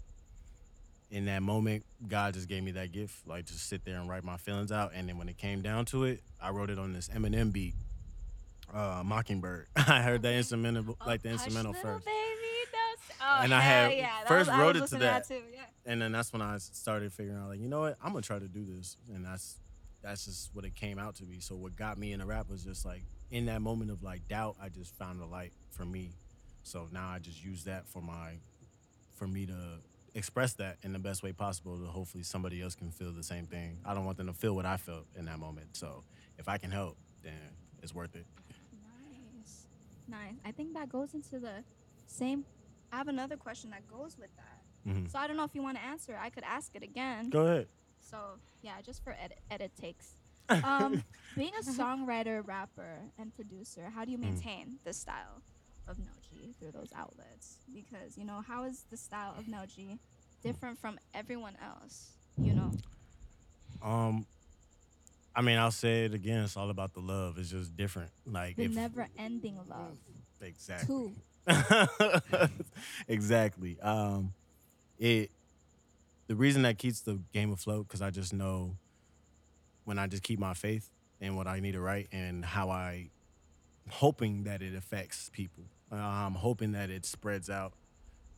in 1.11 1.25
that 1.25 1.43
moment 1.43 1.83
god 2.07 2.33
just 2.33 2.47
gave 2.47 2.63
me 2.63 2.71
that 2.71 2.91
gift 2.91 3.15
like 3.27 3.45
to 3.45 3.53
sit 3.53 3.85
there 3.85 3.97
and 3.99 4.09
write 4.09 4.23
my 4.23 4.37
feelings 4.37 4.71
out 4.71 4.91
and 4.95 5.07
then 5.07 5.17
when 5.17 5.29
it 5.29 5.37
came 5.37 5.61
down 5.61 5.85
to 5.85 6.05
it 6.05 6.21
i 6.41 6.49
wrote 6.49 6.69
it 6.71 6.79
on 6.79 6.93
this 6.93 7.09
eminem 7.09 7.51
beat 7.51 7.75
uh 8.73 9.03
mockingbird 9.05 9.67
i 9.75 10.01
heard 10.01 10.21
that 10.23 10.33
instrumental 10.33 10.97
Oh, 10.99 11.05
like 11.05 11.21
the 11.21 11.29
instrumental 11.29 11.73
first 11.73 12.05
Baby, 12.05 12.17
that's- 12.71 13.17
oh, 13.21 13.43
And 13.43 13.53
I 13.53 13.59
had- 13.61 13.93
yeah. 13.93 14.09
first 14.25 14.49
was, 14.49 14.57
wrote 14.59 14.75
it 14.77 14.87
to 14.87 14.95
that. 14.97 15.29
Yeah. 15.29 15.37
and 15.85 16.01
then 16.01 16.11
that's 16.11 16.33
when 16.33 16.41
i 16.41 16.57
started 16.57 17.13
figuring 17.13 17.37
out 17.37 17.49
like 17.49 17.59
you 17.59 17.67
know 17.67 17.81
what 17.81 17.97
i'm 18.03 18.13
gonna 18.13 18.21
try 18.23 18.39
to 18.39 18.47
do 18.47 18.65
this 18.65 18.97
and 19.13 19.23
that's 19.23 19.57
that's 20.01 20.25
just 20.25 20.49
what 20.55 20.65
it 20.65 20.73
came 20.75 20.97
out 20.97 21.15
to 21.15 21.23
be 21.23 21.39
so 21.39 21.55
what 21.55 21.75
got 21.75 21.97
me 21.99 22.11
in 22.13 22.19
the 22.19 22.25
rap 22.25 22.49
was 22.49 22.63
just 22.63 22.85
like 22.85 23.03
in 23.33 23.45
that 23.47 23.61
moment 23.61 23.89
of 23.91 24.01
like 24.03 24.25
doubt 24.27 24.55
i 24.61 24.69
just 24.69 24.93
found 24.95 25.19
the 25.19 25.25
light 25.25 25.51
for 25.71 25.83
me 25.85 26.11
so 26.63 26.87
now 26.91 27.09
i 27.09 27.19
just 27.19 27.43
use 27.43 27.63
that 27.65 27.87
for 27.87 28.01
my 28.01 28.33
for 29.15 29.27
me 29.27 29.45
to 29.45 29.57
express 30.13 30.53
that 30.53 30.77
in 30.83 30.93
the 30.93 30.99
best 30.99 31.23
way 31.23 31.31
possible 31.33 31.77
to 31.79 31.85
hopefully 31.87 32.23
somebody 32.23 32.61
else 32.61 32.75
can 32.75 32.91
feel 32.91 33.11
the 33.11 33.23
same 33.23 33.45
thing 33.47 33.77
i 33.85 33.93
don't 33.93 34.05
want 34.05 34.17
them 34.17 34.27
to 34.27 34.33
feel 34.33 34.55
what 34.55 34.65
i 34.65 34.77
felt 34.77 35.05
in 35.17 35.25
that 35.25 35.39
moment 35.39 35.67
so 35.75 36.03
if 36.37 36.47
i 36.47 36.57
can 36.57 36.69
help 36.71 36.95
then 37.23 37.33
it's 37.81 37.93
worth 37.93 38.15
it 38.15 38.25
Nice. 39.41 39.65
Nice. 40.07 40.35
I 40.45 40.51
think 40.51 40.73
that 40.73 40.89
goes 40.89 41.13
into 41.13 41.39
the 41.39 41.63
same. 42.07 42.45
I 42.91 42.97
have 42.97 43.07
another 43.07 43.37
question 43.37 43.71
that 43.71 43.87
goes 43.87 44.17
with 44.19 44.29
that. 44.35 44.61
Mhm. 44.89 45.09
So 45.09 45.17
I 45.17 45.27
don't 45.27 45.37
know 45.37 45.43
if 45.45 45.55
you 45.55 45.61
want 45.63 45.77
to 45.77 45.83
answer. 45.83 46.17
I 46.21 46.29
could 46.29 46.43
ask 46.43 46.75
it 46.75 46.83
again. 46.83 47.29
go 47.29 47.45
ahead 47.45 47.67
So 48.01 48.17
yeah, 48.61 48.79
just 48.81 49.03
for 49.03 49.15
edit 49.19 49.39
edit 49.49 49.71
takes. 49.75 50.17
Um, 50.49 51.03
being 51.35 51.51
a 51.59 51.63
songwriter, 51.63 52.45
rapper, 52.45 52.99
and 53.17 53.33
producer, 53.33 53.89
how 53.93 54.05
do 54.05 54.11
you 54.11 54.17
Mm. 54.17 54.21
maintain 54.21 54.79
the 54.83 54.93
style 54.93 55.41
of 55.87 55.97
Noji 55.97 56.55
through 56.59 56.71
those 56.71 56.91
outlets? 56.95 57.57
Because 57.73 58.17
you 58.17 58.25
know, 58.25 58.41
how 58.45 58.63
is 58.63 58.85
the 58.89 58.97
style 58.97 59.33
of 59.37 59.45
Noji 59.45 59.99
different 60.43 60.79
from 60.79 60.99
everyone 61.13 61.55
else? 61.63 62.11
You 62.41 62.53
know, 62.53 62.71
Um, 63.81 64.25
I 65.35 65.41
mean, 65.41 65.57
I'll 65.57 65.71
say 65.71 66.05
it 66.05 66.13
again. 66.13 66.43
It's 66.43 66.55
all 66.57 66.69
about 66.69 66.93
the 66.93 66.99
love. 67.01 67.37
It's 67.37 67.49
just 67.49 67.75
different. 67.75 68.11
Like 68.25 68.55
the 68.55 68.63
if 68.65 68.75
never-ending 68.75 69.59
love. 69.67 69.97
exactly, 70.41 71.15
exactly. 73.07 73.79
Um, 73.81 74.33
it 74.97 75.31
the 76.27 76.35
reason 76.35 76.61
that 76.63 76.77
keeps 76.77 77.01
the 77.01 77.19
game 77.33 77.51
afloat 77.51 77.87
because 77.87 78.01
I 78.01 78.09
just 78.09 78.33
know 78.33 78.75
when 79.85 79.99
I 79.99 80.07
just 80.07 80.23
keep 80.23 80.39
my 80.39 80.53
faith 80.53 80.89
in 81.19 81.35
what 81.35 81.47
I 81.47 81.59
need 81.59 81.73
to 81.73 81.81
write 81.81 82.09
and 82.11 82.43
how 82.43 82.69
I 82.69 83.09
hoping 83.89 84.43
that 84.43 84.61
it 84.61 84.75
affects 84.75 85.29
people. 85.31 85.63
Uh, 85.91 85.95
I'm 85.95 86.35
hoping 86.35 86.71
that 86.73 86.89
it 86.89 87.05
spreads 87.05 87.49
out. 87.49 87.73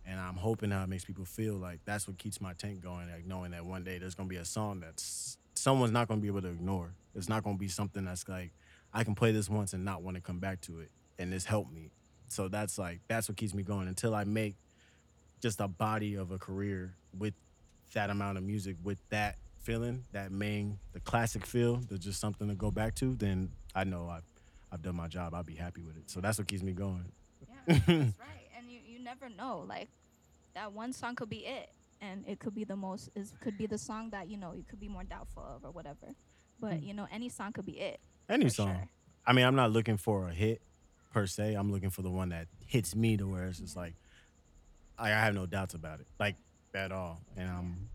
And 0.07 0.19
I'm 0.19 0.35
hoping 0.35 0.69
how 0.69 0.83
it 0.83 0.89
makes 0.89 1.03
people 1.03 1.25
feel 1.25 1.55
like 1.55 1.79
that's 1.83 2.07
what 2.07 2.19
keeps 2.19 2.39
my 2.39 2.53
tank 2.53 2.83
going. 2.83 3.09
Like 3.09 3.25
knowing 3.25 3.51
that 3.51 3.65
one 3.65 3.83
day 3.83 3.97
there's 3.97 4.13
gonna 4.13 4.29
be 4.29 4.35
a 4.35 4.45
song 4.45 4.79
that's 4.79 5.39
someone's 5.55 5.91
not 5.91 6.07
gonna 6.07 6.21
be 6.21 6.27
able 6.27 6.43
to 6.43 6.49
ignore. 6.49 6.93
It's 7.15 7.27
not 7.27 7.43
gonna 7.43 7.57
be 7.57 7.67
something 7.67 8.05
that's 8.05 8.27
like 8.29 8.51
I 8.93 9.03
can 9.03 9.15
play 9.15 9.31
this 9.31 9.49
once 9.49 9.73
and 9.73 9.83
not 9.83 10.03
want 10.03 10.15
to 10.15 10.21
come 10.21 10.37
back 10.37 10.61
to 10.61 10.79
it. 10.79 10.91
And 11.17 11.33
this 11.33 11.45
helped 11.45 11.73
me. 11.73 11.89
So 12.27 12.47
that's 12.49 12.77
like 12.77 12.99
that's 13.07 13.27
what 13.27 13.37
keeps 13.37 13.55
me 13.55 13.63
going 13.63 13.87
until 13.87 14.13
I 14.13 14.25
make 14.25 14.57
just 15.41 15.59
a 15.59 15.67
body 15.67 16.15
of 16.15 16.29
a 16.29 16.37
career 16.37 16.93
with 17.17 17.33
that 17.93 18.11
amount 18.11 18.37
of 18.37 18.43
music, 18.43 18.75
with 18.83 18.99
that 19.09 19.37
feeling, 19.65 20.05
that 20.12 20.31
main 20.31 20.79
the 20.93 21.00
classic 21.00 21.45
feel, 21.45 21.77
there's 21.89 22.01
just 22.01 22.19
something 22.19 22.48
to 22.48 22.55
go 22.55 22.72
back 22.72 22.95
to, 22.95 23.15
then 23.15 23.51
I 23.74 23.84
know 23.84 24.07
I've 24.10 24.24
I've 24.72 24.81
done 24.81 24.95
my 24.95 25.07
job. 25.07 25.34
I'll 25.34 25.43
be 25.43 25.55
happy 25.55 25.81
with 25.81 25.98
it. 25.98 26.10
So 26.10 26.19
that's 26.22 26.38
what 26.38 26.48
keeps 26.48 26.63
me 26.63 26.74
going. 26.74 27.05
Yeah, 27.41 27.79
that's 27.88 27.89
right. 27.89 28.13
And 28.57 28.72
you, 28.72 28.79
you 28.86 29.03
never 29.03 29.29
know. 29.29 29.65
Like 29.67 29.89
that 30.53 30.72
one 30.72 30.93
song 30.93 31.15
could 31.15 31.29
be 31.29 31.45
it. 31.45 31.69
And 32.01 32.25
it 32.27 32.39
could 32.39 32.53
be 32.53 32.63
the 32.63 32.75
most 32.75 33.10
is 33.15 33.34
could 33.41 33.57
be 33.57 33.67
the 33.67 33.77
song 33.77 34.10
that, 34.12 34.29
you 34.29 34.38
know, 34.38 34.53
you 34.53 34.63
could 34.67 34.79
be 34.79 34.88
more 34.88 35.03
doubtful 35.03 35.43
of 35.43 35.65
or 35.65 35.72
whatever. 35.72 36.13
But, 36.60 36.84
you 36.84 36.93
know, 36.93 37.07
any 37.12 37.29
song 37.29 37.51
could 37.53 37.65
be 37.65 37.79
it. 37.79 38.00
Any 38.29 38.50
song. 38.50 38.67
sure. 38.67 38.89
I 39.25 39.34
mean, 39.34 39.45
I'm 39.45 39.55
not 39.55 39.72
looking 39.72 39.98
for 39.98 40.27
a 40.27 40.34
hit 40.34 40.62
per 41.13 41.25
se. 41.27 41.53
I'm 41.53 41.72
looking 41.72 41.89
for 41.89 42.01
the 42.01 42.10
one 42.10 42.29
that 42.29 42.48
hits 42.65 42.95
me 42.95 43.17
to 43.17 43.27
where 43.27 43.45
it's 43.45 43.60
just 43.60 43.75
like 43.75 43.93
I, 44.98 45.07
I 45.07 45.10
have 45.10 45.34
no 45.34 45.45
doubts 45.45 45.74
about 45.74 46.00
it, 46.00 46.07
like 46.19 46.36
at 46.74 46.91
all. 46.91 47.19
And 47.38 47.50
um, 47.50 47.89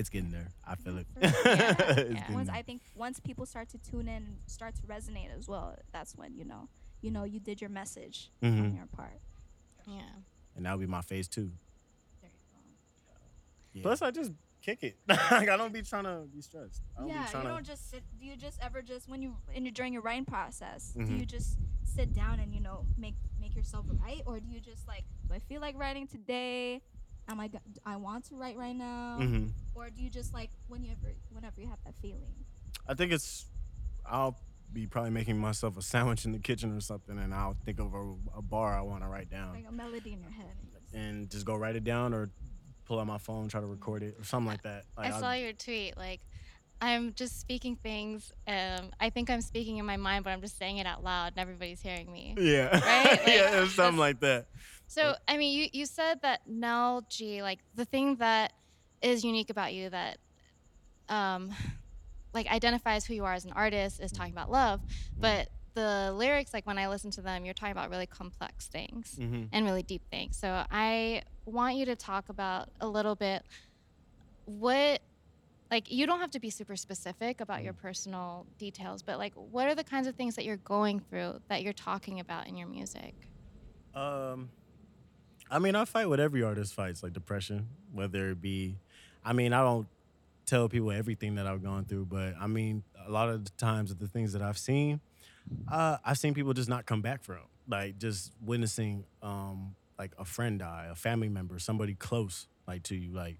it's 0.00 0.08
getting 0.08 0.30
there. 0.32 0.48
I 0.66 0.74
feel 0.74 0.98
it. 0.98 1.06
Yeah, 1.20 1.30
It's 1.44 2.14
yeah. 2.14 2.32
Once 2.32 2.48
there. 2.48 2.56
I 2.56 2.62
think 2.62 2.82
once 2.96 3.20
people 3.20 3.46
start 3.46 3.68
to 3.70 3.78
tune 3.78 4.08
in 4.08 4.16
and 4.16 4.36
start 4.46 4.74
to 4.76 4.82
resonate 4.82 5.28
as 5.36 5.46
well, 5.46 5.76
that's 5.92 6.16
when, 6.16 6.34
you 6.34 6.44
know, 6.44 6.68
you 7.02 7.10
know 7.10 7.24
you 7.24 7.38
did 7.40 7.60
your 7.60 7.70
message 7.70 8.30
on 8.42 8.50
Mhm. 8.50 8.76
your 8.76 8.86
part. 8.86 9.20
Yeah. 9.86 10.00
and 10.56 10.64
that'll 10.66 10.78
be 10.78 10.86
my 10.86 11.00
phase 11.02 11.28
two. 11.28 11.52
There 12.20 12.30
you 13.72 13.80
Yeah. 13.80 13.82
Plus, 13.82 14.02
I 14.02 14.10
just 14.10 14.32
kick 14.62 14.82
it. 14.82 14.96
like 15.08 15.48
I 15.48 15.56
don't 15.56 15.72
be 15.72 15.82
trying 15.82 16.04
to 16.04 16.26
be 16.34 16.40
stressed. 16.42 16.82
I 16.96 17.00
go. 17.00 17.06
don't 17.06 17.08
Yeah, 17.16 17.24
be 17.24 17.30
trying 17.30 17.42
you 17.44 17.48
to. 17.48 17.54
don't 17.54 17.66
just 17.66 17.90
sit. 17.90 18.02
Do 18.18 18.26
you 18.26 18.36
just 18.36 18.58
ever 18.60 18.82
just 18.82 19.08
when 19.08 19.22
you 19.22 19.36
in 19.54 19.64
your, 19.64 19.72
during 19.72 19.92
your 19.92 20.02
writing 20.02 20.24
process? 20.26 20.92
Do 20.92 21.00
Mhm. 21.02 21.20
you 21.20 21.26
just 21.26 21.58
sit 21.84 22.12
down 22.12 22.40
and 22.40 22.52
you 22.54 22.60
know 22.60 22.84
make 22.98 23.14
make 23.40 23.54
yourself 23.56 23.86
write, 24.02 24.22
or 24.26 24.38
do 24.40 24.48
you 24.48 24.60
just 24.60 24.86
like, 24.86 25.04
do 25.28 25.34
I 25.34 25.38
feel 25.38 25.60
like 25.60 25.78
writing 25.78 26.06
today? 26.06 26.82
Am 27.30 27.38
I? 27.38 27.46
go- 27.48 27.60
I 27.86 27.96
want 27.96 28.24
to 28.26 28.34
write 28.36 28.56
right 28.56 28.74
now, 28.74 29.16
hmm 29.18 29.46
or 29.74 29.88
do 29.88 30.02
you 30.02 30.10
just 30.10 30.34
like 30.34 30.50
whenever 30.68 31.14
whenever 31.30 31.60
you 31.60 31.68
have 31.68 31.78
that 31.84 31.94
feeling? 32.02 32.34
I 32.88 32.94
think 32.94 33.12
it's. 33.12 33.46
I'll 34.04 34.36
be 34.72 34.86
probably 34.86 35.10
making 35.10 35.38
myself 35.38 35.76
a 35.76 35.82
sandwich 35.82 36.24
in 36.24 36.32
the 36.32 36.38
kitchen 36.40 36.76
or 36.76 36.80
something, 36.80 37.18
and 37.18 37.32
I'll 37.32 37.56
think 37.64 37.78
of 37.78 37.94
a, 37.94 38.14
a 38.38 38.42
bar 38.42 38.76
I 38.76 38.80
want 38.82 39.02
to 39.04 39.08
write 39.08 39.30
down, 39.30 39.54
Like 39.54 39.66
a 39.68 39.72
melody 39.72 40.12
in 40.12 40.20
your 40.20 40.30
head. 40.30 40.56
and 40.92 41.30
just- 41.30 41.44
go 41.46 41.54
write 41.54 41.76
it 41.76 41.84
down, 41.84 42.12
or 42.14 42.30
pull 42.84 42.98
out 42.98 43.06
my 43.06 43.18
phone, 43.18 43.48
try 43.48 43.60
to 43.60 43.66
record 43.66 44.02
it, 44.02 44.16
or 44.18 44.24
something 44.24 44.48
like 44.48 44.62
that. 44.62 44.84
Like, 44.96 45.12
I 45.12 45.14
I'll- 45.14 45.20
saw 45.20 45.32
your 45.32 45.52
tweet. 45.52 45.96
Like, 45.96 46.20
I'm 46.80 47.12
just 47.14 47.40
speaking 47.40 47.76
things. 47.76 48.32
Um, 48.48 48.90
I 48.98 49.10
think 49.10 49.28
I'm 49.30 49.42
speaking 49.42 49.76
in 49.78 49.84
my 49.86 49.96
mind, 49.96 50.24
but 50.24 50.30
I'm 50.30 50.40
just 50.40 50.58
saying 50.58 50.78
it 50.78 50.86
out 50.86 51.04
loud, 51.04 51.32
and 51.32 51.38
everybody's 51.38 51.80
hearing 51.82 52.10
me. 52.12 52.34
Yeah. 52.38 52.68
Right? 52.84 53.20
Like, 53.20 53.26
yeah, 53.26 53.66
something 53.68 53.98
like 53.98 54.20
that. 54.20 54.46
So, 54.86 55.14
I 55.28 55.36
mean, 55.36 55.56
you, 55.56 55.68
you 55.72 55.86
said 55.86 56.22
that 56.22 56.40
Nell 56.48 57.04
G, 57.08 57.42
like 57.42 57.60
the 57.74 57.84
thing 57.84 58.16
that 58.16 58.52
is 59.02 59.24
unique 59.24 59.50
about 59.50 59.72
you 59.72 59.90
that, 59.90 60.18
um, 61.08 61.52
like 62.32 62.46
identifies 62.50 63.04
who 63.04 63.14
you 63.14 63.24
are 63.24 63.34
as 63.34 63.44
an 63.44 63.52
artist 63.52 64.00
is 64.00 64.10
talking 64.12 64.32
about 64.32 64.50
love, 64.50 64.80
but 65.18 65.48
the 65.74 66.12
lyrics, 66.14 66.52
like 66.52 66.66
when 66.66 66.78
I 66.78 66.88
listen 66.88 67.10
to 67.12 67.22
them, 67.22 67.44
you're 67.44 67.54
talking 67.54 67.72
about 67.72 67.90
really 67.90 68.06
complex 68.06 68.66
things 68.66 69.16
Mm-hmm. 69.20 69.44
and 69.52 69.64
really 69.66 69.82
deep 69.82 70.02
things. 70.10 70.36
So 70.36 70.64
I 70.70 71.22
want 71.44 71.76
you 71.76 71.84
to 71.86 71.96
talk 71.96 72.28
about 72.28 72.68
a 72.80 72.88
little 72.88 73.14
bit 73.14 73.44
what 74.46 75.00
like 75.70 75.90
you 75.90 76.06
don't 76.06 76.20
have 76.20 76.30
to 76.32 76.40
be 76.40 76.50
super 76.50 76.76
specific 76.76 77.40
about 77.40 77.62
your 77.62 77.72
personal 77.72 78.46
details, 78.58 79.02
but 79.02 79.18
like 79.18 79.32
what 79.34 79.68
are 79.68 79.74
the 79.74 79.84
kinds 79.84 80.06
of 80.06 80.14
things 80.16 80.34
that 80.36 80.44
you're 80.44 80.56
going 80.58 81.00
through 81.00 81.40
that 81.48 81.62
you're 81.62 81.72
talking 81.72 82.20
about 82.20 82.48
in 82.48 82.56
your 82.56 82.68
music? 82.68 83.14
Um, 83.94 84.50
I 85.50 85.58
mean, 85.58 85.74
I 85.74 85.84
fight 85.84 86.08
what 86.08 86.20
every 86.20 86.42
artist 86.42 86.74
fights, 86.74 87.02
like 87.02 87.12
depression, 87.12 87.68
whether 87.92 88.30
it 88.30 88.40
be. 88.40 88.78
I 89.24 89.32
mean, 89.32 89.52
I 89.52 89.62
don't 89.62 89.86
tell 90.46 90.68
people 90.68 90.90
everything 90.90 91.36
that 91.36 91.46
I've 91.46 91.62
gone 91.62 91.84
through, 91.84 92.06
but 92.06 92.34
I 92.40 92.46
mean, 92.46 92.82
a 93.06 93.10
lot 93.10 93.28
of 93.28 93.44
the 93.44 93.50
times, 93.52 93.94
the 93.94 94.08
things 94.08 94.32
that 94.32 94.42
I've 94.42 94.58
seen, 94.58 95.00
uh, 95.70 95.98
I've 96.04 96.18
seen 96.18 96.34
people 96.34 96.52
just 96.52 96.68
not 96.68 96.86
come 96.86 97.02
back 97.02 97.22
from, 97.22 97.42
like 97.68 97.98
just 97.98 98.32
witnessing, 98.44 99.04
um, 99.22 99.74
like 99.98 100.12
a 100.18 100.24
friend 100.24 100.58
die, 100.58 100.88
a 100.90 100.94
family 100.94 101.28
member, 101.28 101.58
somebody 101.58 101.94
close, 101.94 102.48
like 102.66 102.82
to 102.84 102.96
you, 102.96 103.12
like. 103.12 103.38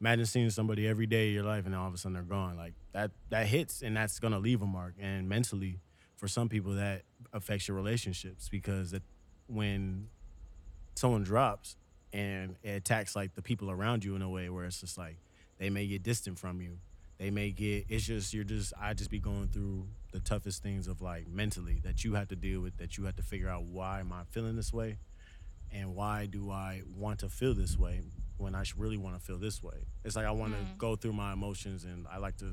Imagine 0.00 0.26
seeing 0.26 0.50
somebody 0.50 0.86
every 0.86 1.06
day 1.06 1.28
of 1.28 1.34
your 1.34 1.44
life 1.44 1.64
and 1.66 1.74
all 1.74 1.88
of 1.88 1.94
a 1.94 1.96
sudden 1.96 2.14
they're 2.14 2.22
gone. 2.22 2.56
Like 2.56 2.74
that 2.92 3.10
that 3.30 3.46
hits 3.46 3.82
and 3.82 3.96
that's 3.96 4.18
gonna 4.18 4.38
leave 4.38 4.62
a 4.62 4.66
mark. 4.66 4.94
And 5.00 5.28
mentally, 5.28 5.80
for 6.16 6.28
some 6.28 6.48
people 6.48 6.72
that 6.72 7.02
affects 7.32 7.68
your 7.68 7.76
relationships 7.76 8.48
because 8.48 8.94
when 9.46 10.08
someone 10.94 11.22
drops 11.22 11.76
and 12.12 12.56
it 12.62 12.70
attacks 12.70 13.14
like 13.14 13.34
the 13.34 13.42
people 13.42 13.70
around 13.70 14.04
you 14.04 14.16
in 14.16 14.22
a 14.22 14.28
way 14.28 14.48
where 14.48 14.64
it's 14.64 14.80
just 14.80 14.96
like 14.96 15.16
they 15.58 15.70
may 15.70 15.86
get 15.86 16.02
distant 16.02 16.38
from 16.38 16.60
you 16.60 16.78
they 17.18 17.30
may 17.30 17.50
get 17.50 17.84
it's 17.88 18.06
just 18.06 18.32
you're 18.32 18.44
just 18.44 18.72
i 18.80 18.94
just 18.94 19.10
be 19.10 19.18
going 19.18 19.48
through 19.48 19.86
the 20.12 20.20
toughest 20.20 20.62
things 20.62 20.88
of 20.88 21.02
like 21.02 21.28
mentally 21.28 21.80
that 21.84 22.04
you 22.04 22.14
have 22.14 22.28
to 22.28 22.36
deal 22.36 22.60
with 22.60 22.76
that 22.78 22.96
you 22.96 23.04
have 23.04 23.16
to 23.16 23.22
figure 23.22 23.48
out 23.48 23.64
why 23.64 24.00
am 24.00 24.12
i 24.12 24.22
feeling 24.30 24.56
this 24.56 24.72
way 24.72 24.98
and 25.72 25.94
why 25.94 26.26
do 26.26 26.50
i 26.50 26.82
want 26.96 27.18
to 27.18 27.28
feel 27.28 27.54
this 27.54 27.76
way 27.76 28.00
when 28.38 28.54
i 28.54 28.62
really 28.76 28.96
want 28.96 29.18
to 29.18 29.20
feel 29.24 29.38
this 29.38 29.62
way. 29.62 29.76
It's 30.04 30.16
like 30.16 30.26
i 30.26 30.30
want 30.30 30.52
to 30.52 30.58
Mm. 30.58 30.78
go 30.78 30.96
through 30.96 31.12
my 31.14 31.32
emotions 31.32 31.84
and 31.84 32.06
i 32.08 32.18
like 32.18 32.36
to 32.38 32.46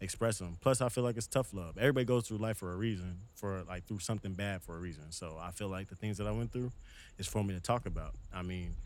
express 0.00 0.38
them 0.38 0.56
plus 0.60 0.80
i 0.80 0.88
feel 0.88 1.02
like 1.02 1.16
it's 1.16 1.26
tough 1.26 1.52
love. 1.52 1.76
Everybody 1.76 2.04
goes 2.04 2.28
through 2.28 2.38
life 2.38 2.56
for 2.58 2.72
a 2.72 2.76
reason 2.76 3.18
for 3.34 3.64
like 3.66 3.84
through 3.86 3.98
something 3.98 4.32
bad 4.34 4.62
for 4.62 4.76
a 4.76 4.78
reason. 4.78 5.10
So 5.10 5.36
i 5.40 5.50
feel 5.50 5.68
like 5.68 5.88
the 5.88 5.96
things 5.96 6.18
that 6.18 6.26
i 6.26 6.30
went 6.30 6.52
through 6.52 6.70
is 7.18 7.26
for 7.26 7.42
me 7.42 7.54
to 7.54 7.60
talk 7.60 7.86
about. 7.86 8.14
I 8.32 8.42
mean 8.42 8.76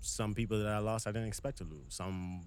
some 0.00 0.34
people 0.34 0.58
that 0.58 0.68
i 0.68 0.78
lost 0.78 1.06
i 1.06 1.12
didn't 1.12 1.28
expect 1.28 1.58
to 1.58 1.64
lose. 1.64 1.84
Some 1.94 2.46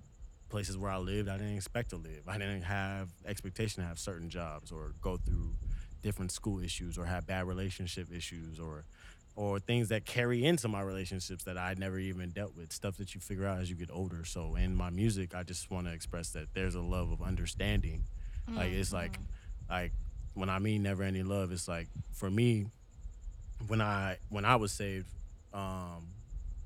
places 0.50 0.78
where 0.78 0.92
i 0.92 0.98
lived 0.98 1.30
i 1.30 1.38
didn't 1.38 1.56
expect 1.56 1.92
to 1.92 1.96
live. 1.98 2.24
I 2.28 2.38
didn't 2.38 2.64
have 2.64 3.10
expectation 3.26 3.82
to 3.82 3.88
have 3.88 4.00
certain 4.00 4.30
jobs 4.30 4.72
or 4.72 4.94
go 5.02 5.18
through 5.18 5.56
different 6.04 6.32
school 6.32 6.60
issues 6.60 6.98
or 6.98 7.06
have 7.06 7.26
bad 7.26 7.48
relationship 7.48 8.10
issues 8.16 8.60
or 8.60 8.86
or 9.36 9.60
things 9.60 9.90
that 9.90 10.06
carry 10.06 10.46
into 10.46 10.68
my 10.68 10.82
relationships 10.82 11.46
that 11.46 11.58
I 11.58 11.74
never 11.76 11.98
even 11.98 12.30
dealt 12.30 12.56
with, 12.56 12.72
stuff 12.72 12.98
that 12.98 13.16
you 13.16 13.22
figure 13.22 13.48
out 13.48 13.60
as 13.60 13.70
you 13.70 13.76
get 13.76 13.90
older. 13.92 14.24
So 14.26 14.54
in 14.56 14.76
my 14.76 14.92
music, 14.92 15.34
I 15.34 15.42
just 15.42 15.72
want 15.72 15.88
to 15.88 15.94
express 15.94 16.30
that 16.32 16.54
there's 16.54 16.76
a 16.76 16.82
love 16.82 17.12
of 17.12 17.24
understanding. 17.24 18.04
Like 18.48 18.72
it's 18.74 18.94
like 18.94 19.18
like 19.70 19.94
when 20.36 20.50
I 20.50 20.60
mean 20.60 20.84
never 20.84 21.04
ending 21.04 21.28
love, 21.28 21.52
it's 21.52 21.68
like 21.68 21.88
for 22.12 22.30
me, 22.30 22.68
when 23.68 23.82
I 23.82 24.18
when 24.30 24.46
I 24.46 24.58
was 24.58 24.72
saved, 24.72 25.08
um, 25.54 26.08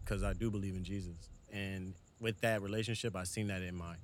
because 0.03 0.24
I 0.24 0.34
do 0.34 0.50
believe 0.50 0.75
in 0.75 0.84
Jesus, 0.84 1.29
and 1.53 1.94
with 2.20 2.41
that 2.41 2.62
relationship, 2.62 3.15
I 3.15 3.24
seen 3.24 3.48
that 3.48 3.62
in 3.62 3.75
my 3.75 3.96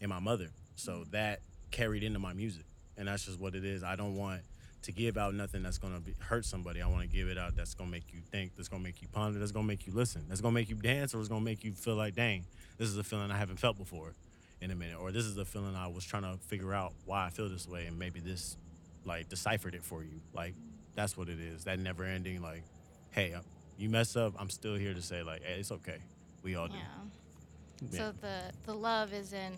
in 0.00 0.08
my 0.08 0.18
mother. 0.18 0.48
So 0.76 1.04
that 1.10 1.40
carried 1.70 2.02
into 2.02 2.18
my 2.18 2.32
music, 2.32 2.64
and 2.96 3.06
that's 3.06 3.26
just 3.26 3.38
what 3.38 3.54
it 3.54 3.64
is. 3.64 3.84
I 3.84 3.96
don't 3.96 4.16
want 4.16 4.40
to 4.82 4.92
give 4.92 5.16
out 5.18 5.34
nothing 5.34 5.62
that's 5.62 5.78
gonna 5.78 6.00
be, 6.00 6.14
hurt 6.20 6.44
somebody. 6.44 6.80
I 6.80 6.86
want 6.88 7.02
to 7.02 7.08
give 7.08 7.28
it 7.28 7.36
out 7.36 7.54
that's 7.56 7.74
gonna 7.74 7.90
make 7.90 8.12
you 8.12 8.20
think, 8.30 8.56
that's 8.56 8.68
gonna 8.68 8.82
make 8.82 9.02
you 9.02 9.08
ponder, 9.08 9.38
that's 9.38 9.52
gonna 9.52 9.66
make 9.66 9.86
you 9.86 9.92
listen, 9.92 10.24
that's 10.28 10.40
gonna 10.40 10.54
make 10.54 10.70
you 10.70 10.76
dance, 10.76 11.14
or 11.14 11.20
it's 11.20 11.28
gonna 11.28 11.40
make 11.44 11.64
you 11.64 11.72
feel 11.72 11.96
like, 11.96 12.14
dang, 12.14 12.44
this 12.78 12.88
is 12.88 12.96
a 12.96 13.04
feeling 13.04 13.30
I 13.30 13.36
haven't 13.36 13.58
felt 13.58 13.76
before 13.76 14.14
in 14.60 14.70
a 14.70 14.74
minute, 14.74 14.98
or 14.98 15.12
this 15.12 15.24
is 15.24 15.36
a 15.36 15.44
feeling 15.44 15.74
I 15.76 15.86
was 15.88 16.04
trying 16.04 16.22
to 16.22 16.38
figure 16.46 16.72
out 16.72 16.92
why 17.04 17.26
I 17.26 17.30
feel 17.30 17.48
this 17.48 17.68
way, 17.68 17.86
and 17.86 17.98
maybe 17.98 18.20
this 18.20 18.56
like 19.04 19.28
deciphered 19.28 19.74
it 19.74 19.82
for 19.84 20.02
you. 20.02 20.20
Like 20.34 20.54
that's 20.94 21.16
what 21.16 21.28
it 21.28 21.38
is. 21.40 21.64
That 21.64 21.78
never 21.78 22.04
ending. 22.04 22.40
Like, 22.42 22.62
hey, 23.10 23.32
uh, 23.34 23.40
you 23.78 23.88
mess 23.88 24.16
up, 24.16 24.34
I'm 24.38 24.50
still 24.50 24.74
here 24.76 24.92
to 24.94 25.02
say 25.02 25.22
like, 25.22 25.42
hey, 25.42 25.60
it's 25.60 25.72
okay. 25.72 25.98
We 26.42 26.54
all 26.56 26.68
do. 26.68 26.74
Yeah. 26.74 27.88
Yeah. 27.90 27.98
So 27.98 28.12
the 28.20 28.40
the 28.66 28.74
love 28.74 29.12
is 29.12 29.32
in 29.32 29.52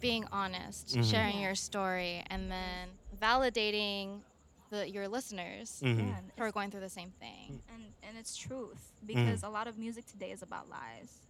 being 0.00 0.24
honest, 0.30 0.96
Mhm. 0.96 1.10
sharing 1.10 1.40
your 1.40 1.54
story, 1.54 2.22
and 2.28 2.50
then 2.50 2.88
validating 3.20 4.20
the 4.70 4.88
your 4.88 5.08
listeners 5.08 5.80
Mhm. 5.84 6.14
Who 6.36 6.42
are 6.42 6.52
going 6.52 6.70
through 6.70 6.80
the 6.80 6.88
same 6.90 7.10
thing. 7.20 7.62
and 7.72 7.82
and 8.02 8.16
it's 8.18 8.36
truth 8.36 8.92
Mm. 9.02 9.06
because 9.06 9.42
a 9.42 9.48
lot 9.48 9.66
of 9.66 9.78
music 9.78 10.06
today 10.06 10.30
is 10.30 10.42
about 10.42 10.68
lies. 10.68 11.26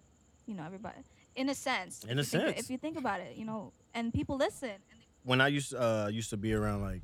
You 0.46 0.54
know, 0.54 0.64
everybody, 0.64 0.98
in 1.36 1.48
a 1.50 1.54
sense. 1.54 2.04
In 2.04 2.10
if 2.10 2.12
a 2.16 2.18
you 2.18 2.24
think- 2.24 2.42
sense. 2.56 2.60
if 2.64 2.70
you 2.70 2.78
think 2.78 2.96
about 2.98 3.20
it, 3.20 3.36
you 3.36 3.44
know, 3.44 3.72
and 3.94 4.12
people 4.14 4.36
listen. 4.36 4.70
And 4.90 5.00
when 5.24 5.40
I 5.40 5.48
used 5.48 5.74
uh 5.74 6.08
used 6.10 6.30
to 6.30 6.36
be 6.36 6.52
around 6.54 6.82
like 6.82 7.02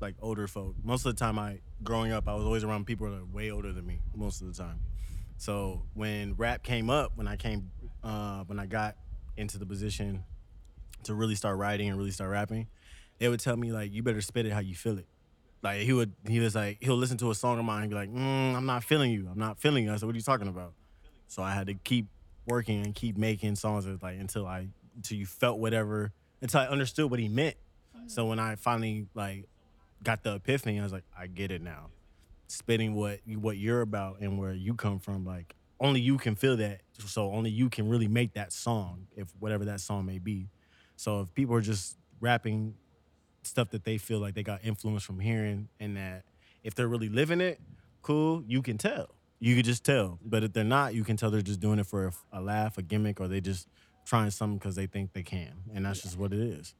like 0.00 0.16
older 0.20 0.46
folk, 0.46 0.74
most 0.82 1.06
of 1.06 1.14
the 1.14 1.18
time 1.18 1.38
I 1.38 1.60
growing 1.82 2.12
up 2.12 2.28
I 2.28 2.34
was 2.34 2.44
always 2.44 2.64
around 2.64 2.86
people 2.86 3.10
that 3.10 3.16
are 3.18 3.24
way 3.24 3.50
older 3.50 3.72
than 3.72 3.86
me 3.86 4.00
most 4.14 4.40
of 4.42 4.46
the 4.48 4.54
time. 4.62 4.80
So 5.36 5.82
when 5.94 6.34
rap 6.36 6.62
came 6.62 6.90
up, 6.90 7.12
when 7.16 7.28
I 7.28 7.36
came 7.36 7.70
uh 8.02 8.44
when 8.44 8.58
I 8.58 8.66
got 8.66 8.96
into 9.36 9.58
the 9.58 9.66
position 9.66 10.24
to 11.04 11.14
really 11.14 11.34
start 11.34 11.58
writing 11.58 11.88
and 11.88 11.98
really 11.98 12.10
start 12.12 12.30
rapping, 12.30 12.68
they 13.18 13.28
would 13.28 13.40
tell 13.40 13.56
me 13.56 13.72
like 13.72 13.92
you 13.92 14.02
better 14.02 14.20
spit 14.20 14.46
it 14.46 14.52
how 14.52 14.60
you 14.60 14.74
feel 14.74 14.98
it. 14.98 15.06
Like 15.62 15.80
he 15.80 15.92
would 15.92 16.12
he 16.28 16.40
was 16.40 16.54
like 16.54 16.78
he'll 16.80 16.96
listen 16.96 17.16
to 17.18 17.30
a 17.30 17.34
song 17.34 17.58
of 17.58 17.64
mine 17.64 17.82
and 17.82 17.90
be 17.90 17.96
like, 17.96 18.12
mm, 18.12 18.54
I'm 18.54 18.66
not 18.66 18.84
feeling 18.84 19.10
you. 19.10 19.28
I'm 19.30 19.38
not 19.38 19.58
feeling 19.58 19.84
you. 19.84 19.92
I 19.92 19.96
said, 19.96 20.06
What 20.06 20.14
are 20.14 20.18
you 20.18 20.22
talking 20.22 20.48
about? 20.48 20.74
So 21.26 21.42
I 21.42 21.52
had 21.52 21.66
to 21.68 21.74
keep 21.74 22.06
working 22.46 22.84
and 22.84 22.94
keep 22.94 23.16
making 23.16 23.56
songs 23.56 23.86
like 24.02 24.18
until 24.18 24.46
I 24.46 24.68
until 24.94 25.16
you 25.16 25.26
felt 25.26 25.58
whatever 25.58 26.12
until 26.42 26.60
I 26.60 26.66
understood 26.66 27.10
what 27.10 27.18
he 27.18 27.28
meant. 27.28 27.56
So 28.06 28.26
when 28.26 28.38
I 28.38 28.56
finally 28.56 29.06
like 29.14 29.46
got 30.02 30.22
the 30.22 30.34
epiphany, 30.34 30.78
I 30.78 30.82
was 30.82 30.92
like, 30.92 31.04
I 31.18 31.26
get 31.26 31.50
it 31.50 31.62
now. 31.62 31.88
Spitting 32.46 32.94
what 32.94 33.20
what 33.26 33.56
you're 33.56 33.80
about 33.80 34.20
and 34.20 34.38
where 34.38 34.52
you 34.52 34.74
come 34.74 34.98
from, 34.98 35.24
like 35.24 35.54
only 35.80 36.00
you 36.00 36.18
can 36.18 36.36
feel 36.36 36.56
that. 36.58 36.82
So 37.06 37.32
only 37.32 37.50
you 37.50 37.70
can 37.70 37.88
really 37.88 38.08
make 38.08 38.34
that 38.34 38.52
song, 38.52 39.06
if 39.16 39.28
whatever 39.38 39.64
that 39.66 39.80
song 39.80 40.04
may 40.04 40.18
be. 40.18 40.48
So 40.96 41.22
if 41.22 41.34
people 41.34 41.54
are 41.56 41.60
just 41.60 41.96
rapping 42.20 42.74
stuff 43.46 43.70
that 43.70 43.84
they 43.84 43.98
feel 43.98 44.18
like 44.18 44.34
they 44.34 44.42
got 44.42 44.60
influence 44.64 45.02
from 45.02 45.20
hearing, 45.20 45.68
and 45.80 45.96
that 45.96 46.24
if 46.62 46.74
they're 46.74 46.88
really 46.88 47.08
living 47.08 47.40
it, 47.40 47.60
cool, 48.02 48.42
you 48.46 48.62
can 48.62 48.78
tell. 48.78 49.10
You 49.40 49.54
can 49.54 49.64
just 49.64 49.84
tell. 49.84 50.18
But 50.24 50.42
if 50.44 50.52
they're 50.52 50.64
not, 50.64 50.94
you 50.94 51.04
can 51.04 51.16
tell 51.16 51.30
they're 51.30 51.42
just 51.42 51.60
doing 51.60 51.78
it 51.78 51.86
for 51.86 52.06
a, 52.06 52.12
a 52.38 52.40
laugh, 52.40 52.78
a 52.78 52.82
gimmick, 52.82 53.20
or 53.20 53.28
they 53.28 53.40
just 53.40 53.68
trying 54.06 54.30
something 54.30 54.58
because 54.58 54.74
they 54.76 54.86
think 54.86 55.12
they 55.12 55.22
can, 55.22 55.52
and 55.74 55.84
that's 55.84 56.02
just 56.02 56.18
what 56.18 56.32
it 56.32 56.40
is. 56.40 56.74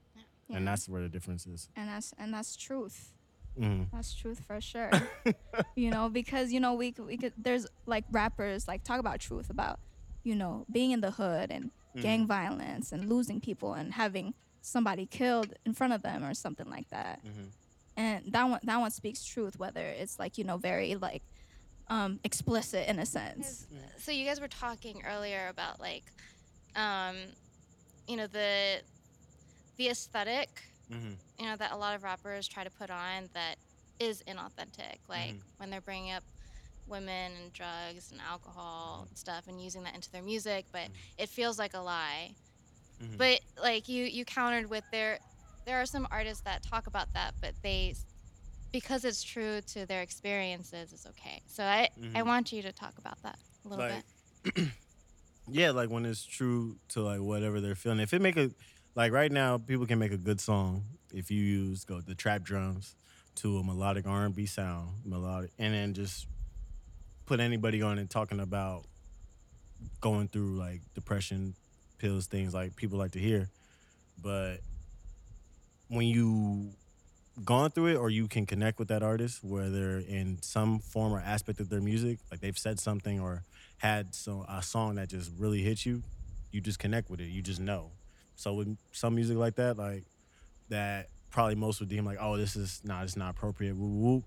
Yeah. 0.48 0.58
And 0.58 0.66
that's 0.68 0.88
where 0.88 1.00
the 1.02 1.08
difference 1.08 1.46
is. 1.46 1.68
and 1.76 1.88
that's 1.88 2.12
and 2.18 2.32
that's 2.32 2.54
truth. 2.56 3.12
Mhm. 3.58 3.86
That's 3.92 4.12
truth 4.14 4.40
for 4.46 4.60
sure. 4.60 4.90
you 5.76 5.90
know, 5.90 6.08
because 6.08 6.52
you 6.52 6.60
know 6.60 6.74
we 6.74 6.92
we 6.98 7.16
could 7.16 7.32
there's 7.38 7.66
like 7.86 8.04
rappers 8.10 8.66
like 8.68 8.82
talk 8.84 8.98
about 9.00 9.20
truth 9.20 9.48
about 9.48 9.78
you 10.22 10.34
know 10.34 10.66
being 10.70 10.90
in 10.90 11.00
the 11.00 11.12
hood 11.12 11.50
and 11.50 11.70
gang 12.00 12.26
violence 12.26 12.90
and 12.92 13.08
losing 13.08 13.40
people 13.40 13.72
and 13.74 13.92
having 13.94 14.34
somebody 14.66 15.04
killed 15.06 15.52
in 15.66 15.74
front 15.74 15.92
of 15.92 16.00
them 16.02 16.24
or 16.24 16.32
something 16.34 16.68
like 16.70 16.88
that. 16.88 17.20
Mhm. 17.24 17.50
And 17.96 18.32
that 18.32 18.44
one 18.48 18.60
that 18.64 18.78
one 18.80 18.90
speaks 18.90 19.22
truth 19.24 19.58
whether 19.58 19.84
it's 19.86 20.18
like 20.18 20.38
you 20.38 20.44
know 20.44 20.56
very 20.56 20.94
like 20.96 21.22
um 21.88 22.18
explicit 22.24 22.88
in 22.88 22.98
a 22.98 23.04
sense. 23.06 23.66
So 23.98 24.10
you 24.10 24.24
guys 24.24 24.40
were 24.40 24.48
talking 24.48 25.02
earlier 25.04 25.48
about 25.48 25.80
like, 25.80 26.04
um, 26.74 27.16
you 28.08 28.16
know 28.16 28.26
the 28.26 28.80
the 29.76 29.88
aesthetic 29.90 30.48
Mhm. 30.90 31.16
you 31.38 31.44
know 31.46 31.56
that 31.56 31.72
a 31.72 31.76
lot 31.76 31.94
of 31.94 32.02
rappers 32.02 32.46
try 32.48 32.64
to 32.64 32.70
put 32.70 32.90
on 32.90 33.28
that 33.34 33.56
is 33.98 34.22
inauthentic 34.26 34.98
like 35.08 35.34
Mhm. 35.34 35.40
when 35.58 35.70
they're 35.70 35.80
bringing 35.80 36.12
up 36.12 36.22
women 36.86 37.32
and 37.40 37.52
drugs 37.52 38.12
and 38.12 38.20
alcohol 38.20 39.06
and 39.08 39.16
stuff 39.16 39.46
and 39.48 39.62
using 39.62 39.82
that 39.84 39.94
into 39.94 40.10
their 40.10 40.22
music 40.22 40.66
but 40.72 40.90
it 41.16 41.28
feels 41.30 41.58
like 41.58 41.72
a 41.74 41.78
lie 41.80 42.34
Mhm. 43.02 43.18
but 43.18 43.40
like 43.62 43.88
you 43.88 44.04
you 44.04 44.24
countered 44.24 44.68
with 44.70 44.84
there 44.90 45.18
there 45.66 45.80
are 45.80 45.86
some 45.86 46.06
artists 46.10 46.42
that 46.44 46.62
talk 46.62 46.86
about 46.86 47.12
that 47.14 47.34
but 47.40 47.54
they 47.62 47.94
because 48.72 49.04
it's 49.04 49.22
true 49.22 49.60
to 49.62 49.86
their 49.86 50.02
experiences 50.02 50.92
it's 50.92 51.06
okay 51.06 51.40
so 51.46 51.62
i 51.64 51.88
i 52.14 52.22
Mhm. 52.22 52.26
want 52.26 52.52
you 52.52 52.62
to 52.62 52.72
talk 52.72 52.96
about 52.98 53.20
that 53.22 53.38
a 53.64 53.68
little 53.68 53.84
Like, 53.84 54.04
bit 54.54 54.68
yeah, 55.50 55.70
like 55.70 55.90
when 55.90 56.04
it's 56.06 56.24
true 56.24 56.76
to 56.90 57.02
like 57.02 57.20
whatever 57.20 57.60
they're 57.60 57.74
feeling. 57.74 58.00
If 58.00 58.12
it 58.14 58.20
make 58.22 58.36
a 58.36 58.50
like 58.94 59.12
right 59.12 59.30
now, 59.32 59.58
people 59.58 59.86
can 59.86 59.98
make 59.98 60.12
a 60.12 60.16
good 60.18 60.40
song 60.40 60.84
if 61.12 61.30
you 61.30 61.40
use 61.42 61.84
go 61.84 62.00
the 62.00 62.14
trap 62.14 62.42
drums 62.42 62.96
to 63.36 63.58
a 63.58 63.64
melodic 63.64 64.06
R 64.06 64.24
and 64.26 64.34
B 64.34 64.46
sound, 64.46 64.90
melodic, 65.04 65.50
and 65.58 65.74
then 65.74 65.92
just 65.94 66.26
put 67.26 67.40
anybody 67.40 67.82
on 67.82 67.98
and 67.98 68.08
talking 68.08 68.38
about 68.40 68.84
going 70.00 70.28
through 70.28 70.56
like 70.58 70.80
depression, 70.94 71.54
pills, 72.04 72.26
things 72.26 72.52
like 72.52 72.76
people 72.76 72.98
like 72.98 73.12
to 73.12 73.18
hear. 73.18 73.48
But 74.22 74.58
when 75.88 76.06
you 76.06 76.70
gone 77.44 77.70
through 77.70 77.86
it 77.86 77.96
or 77.96 78.10
you 78.10 78.28
can 78.28 78.46
connect 78.46 78.78
with 78.78 78.86
that 78.88 79.02
artist 79.02 79.42
whether 79.42 79.98
in 79.98 80.38
some 80.40 80.78
form 80.78 81.12
or 81.12 81.18
aspect 81.18 81.58
of 81.58 81.68
their 81.68 81.80
music 81.80 82.20
like 82.30 82.38
they've 82.38 82.56
said 82.56 82.78
something 82.78 83.18
or 83.18 83.42
had 83.78 84.14
so 84.14 84.46
a 84.48 84.62
song 84.62 84.94
that 84.94 85.08
just 85.08 85.32
really 85.36 85.60
hits 85.60 85.84
you 85.84 86.00
you 86.54 86.60
just 86.60 86.78
connect 86.78 87.10
with 87.10 87.20
it. 87.20 87.24
You 87.24 87.42
just 87.42 87.58
know. 87.58 87.90
So 88.36 88.54
with 88.54 88.78
some 88.92 89.16
music 89.16 89.36
like 89.36 89.56
that 89.56 89.76
like 89.76 90.04
that 90.68 91.08
probably 91.30 91.56
most 91.56 91.80
would 91.80 91.88
deem 91.88 92.04
like 92.04 92.18
oh 92.20 92.36
this 92.36 92.54
is 92.54 92.80
not 92.84 93.02
it's 93.02 93.16
not 93.16 93.30
appropriate. 93.30 93.76
Woo 93.76 93.88
woo 93.88 94.24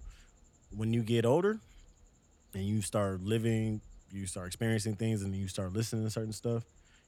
when 0.76 0.94
you 0.94 1.02
get 1.02 1.26
older 1.26 1.58
and 2.54 2.64
you 2.66 2.82
start 2.82 3.22
living 3.22 3.80
you 4.12 4.26
start 4.26 4.48
experiencing 4.48 4.96
things 4.96 5.22
and 5.24 5.34
you 5.34 5.48
start 5.48 5.72
listening 5.72 6.04
to 6.04 6.10
certain 6.10 6.34
stuff 6.34 6.64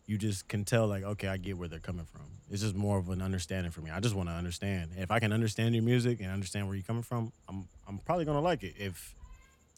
you 0.10 0.18
just 0.18 0.48
can 0.48 0.66
tell 0.66 0.88
like 0.88 1.04
okay 1.04 1.28
i 1.28 1.38
get 1.38 1.56
where 1.58 1.68
they're 1.68 1.80
coming 1.80 2.06
from. 2.06 2.24
It's 2.50 2.64
just 2.64 2.74
more 2.74 2.98
of 2.98 3.10
an 3.10 3.22
understanding 3.22 3.72
for 3.72 3.82
me. 3.82 3.92
I 3.92 4.00
just 4.00 4.16
want 4.16 4.28
to 4.30 4.34
understand. 4.34 4.92
If 4.98 5.12
i 5.12 5.20
can 5.20 5.32
understand 5.32 5.76
your 5.76 5.84
music 5.84 6.20
and 6.20 6.32
understand 6.32 6.66
where 6.68 6.76
you're 6.76 6.84
coming 6.84 7.04
from 7.04 7.32
i'm 7.48 7.68
i'm 7.88 8.00
probably 8.00 8.26
gonna 8.26 8.42
like 8.42 8.64
it. 8.64 8.74
If 8.78 9.16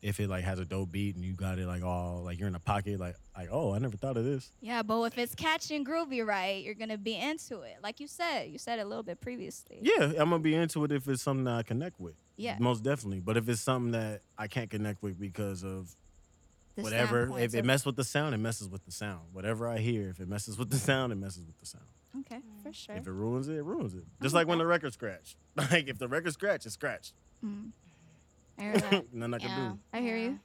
if 0.02 0.20
it 0.20 0.30
like 0.30 0.44
has 0.46 0.58
a 0.58 0.66
dope 0.66 0.92
beat 0.92 1.16
and 1.16 1.24
you 1.24 1.34
got 1.34 1.60
it 1.60 1.68
like 1.68 1.84
all 1.84 2.24
like 2.24 2.40
you're 2.40 2.48
in 2.48 2.56
a 2.56 2.60
pocket 2.60 3.00
like 3.00 3.16
like 3.38 3.50
oh 3.52 3.74
i 3.74 3.78
never 3.78 3.98
thought 3.98 4.16
of 4.16 4.24
this. 4.24 4.52
Yeah, 4.62 4.82
but 4.84 5.04
if 5.04 5.18
it's 5.18 5.36
catchy 5.36 5.76
and 5.76 5.86
groovy 5.86 6.26
right, 6.26 6.64
you're 6.64 6.76
gonna 6.76 6.98
be 6.98 7.16
into 7.18 7.62
it. 7.62 7.78
Like 7.84 8.00
you 8.00 8.08
said, 8.08 8.50
you 8.50 8.58
said 8.58 8.80
a 8.80 8.86
little 8.86 9.04
bit 9.04 9.20
previously. 9.20 9.80
yeah 9.82 10.06
i'm 10.18 10.30
gonna 10.30 10.40
be 10.40 10.56
into 10.56 10.84
it 10.86 10.92
if 10.94 11.08
it's 11.10 11.22
something 11.22 11.44
that 11.44 11.56
i 11.56 11.64
connect 11.64 12.00
with. 12.00 12.16
Yeah. 12.38 12.56
most 12.60 12.84
definitely. 12.84 13.20
But 13.20 13.36
if 13.38 13.50
it's 13.50 13.62
something 13.62 13.92
that 13.92 14.22
i 14.38 14.48
can't 14.48 14.70
connect 14.70 15.04
with 15.04 15.20
because 15.20 15.64
of 15.66 15.94
The 16.82 16.92
whatever 16.92 17.40
if 17.40 17.54
it 17.56 17.66
messes 17.66 17.86
with 17.86 17.96
the 17.96 18.04
sound 18.04 18.36
it 18.36 18.40
messes 18.40 18.70
with 18.70 18.84
the 18.86 18.92
sound 18.92 19.22
whatever 19.34 19.68
i 19.68 19.78
hear 19.80 20.10
if 20.10 20.20
it 20.20 20.28
messes 20.28 20.58
with 20.58 20.70
the 20.70 20.78
sound 20.78 21.12
it 21.12 21.16
messes 21.16 21.46
with 21.46 21.58
the 21.60 21.66
sound 21.66 21.86
Okay, 22.20 22.40
for 22.62 22.74
sure. 22.74 22.96
if 22.96 23.08
it 23.08 23.12
ruins 23.12 23.48
it 23.48 23.56
it 23.56 23.64
ruins 23.64 23.94
it 23.96 24.04
just 24.22 24.36
like 24.36 24.48
when 24.48 24.58
the 24.58 24.66
record 24.66 24.94
scratch 24.94 25.36
like 25.56 25.88
if 25.88 25.98
the 25.98 26.08
record 26.08 26.34
scratch 26.34 26.66
it's 26.66 26.76
scratched 26.76 27.14
Mm. 27.44 27.72
I 28.60 28.62
hear 28.62 28.74
that. 28.78 29.14
nothing 29.14 29.34
i 29.34 29.38
can 29.40 29.50
yeah 29.50 29.70
do 29.70 29.80
I 29.94 30.02
hear 30.02 30.18
you. 30.18 30.40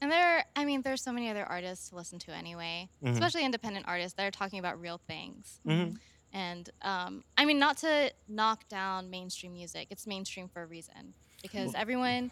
and 0.00 0.10
there 0.10 0.44
i 0.56 0.64
mean 0.64 0.82
there's 0.82 1.02
so 1.02 1.12
many 1.12 1.28
other 1.28 1.44
artists 1.44 1.90
to 1.90 1.96
listen 1.96 2.18
to 2.20 2.30
anyway 2.32 2.88
Mhm. 3.04 3.12
especially 3.12 3.44
independent 3.44 3.86
artists 3.88 4.14
that 4.16 4.24
are 4.26 4.30
talking 4.30 4.58
about 4.58 4.80
real 4.80 4.98
things 5.06 5.60
Mhm. 5.66 5.96
And 6.30 6.68
um, 6.82 7.24
I 7.38 7.46
mean, 7.46 7.58
not 7.58 7.78
to 7.78 8.12
knock 8.28 8.68
down 8.68 9.08
mainstream 9.08 9.54
music. 9.54 9.86
It's 9.88 10.06
mainstream 10.06 10.46
for 10.46 10.60
a 10.62 10.66
reason 10.66 11.14
because 11.40 11.72
Well- 11.72 11.80
everyone, 11.80 12.30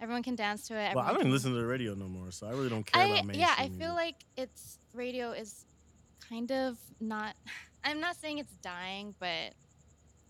everyone 0.00 0.22
can 0.22 0.34
dance 0.36 0.66
to 0.68 0.74
it. 0.78 0.94
well 0.94 1.04
i 1.04 1.08
don't 1.12 1.22
can- 1.22 1.30
listen 1.30 1.52
to 1.52 1.58
the 1.58 1.66
radio 1.66 1.94
no 1.94 2.06
more 2.08 2.30
so 2.30 2.46
i 2.46 2.50
really 2.50 2.68
don't 2.68 2.84
care 2.84 3.02
I, 3.02 3.06
about 3.06 3.26
mainstream 3.26 3.40
yeah, 3.40 3.54
I 3.58 3.68
feel 3.70 3.94
like 3.94 4.16
it's 4.36 4.78
radio 4.94 5.32
is 5.32 5.64
kind 6.28 6.50
of 6.52 6.76
not. 7.00 7.34
I'm 7.84 8.00
not 8.00 8.16
saying 8.16 8.38
it's 8.38 8.52
dying, 8.56 9.14
but 9.18 9.54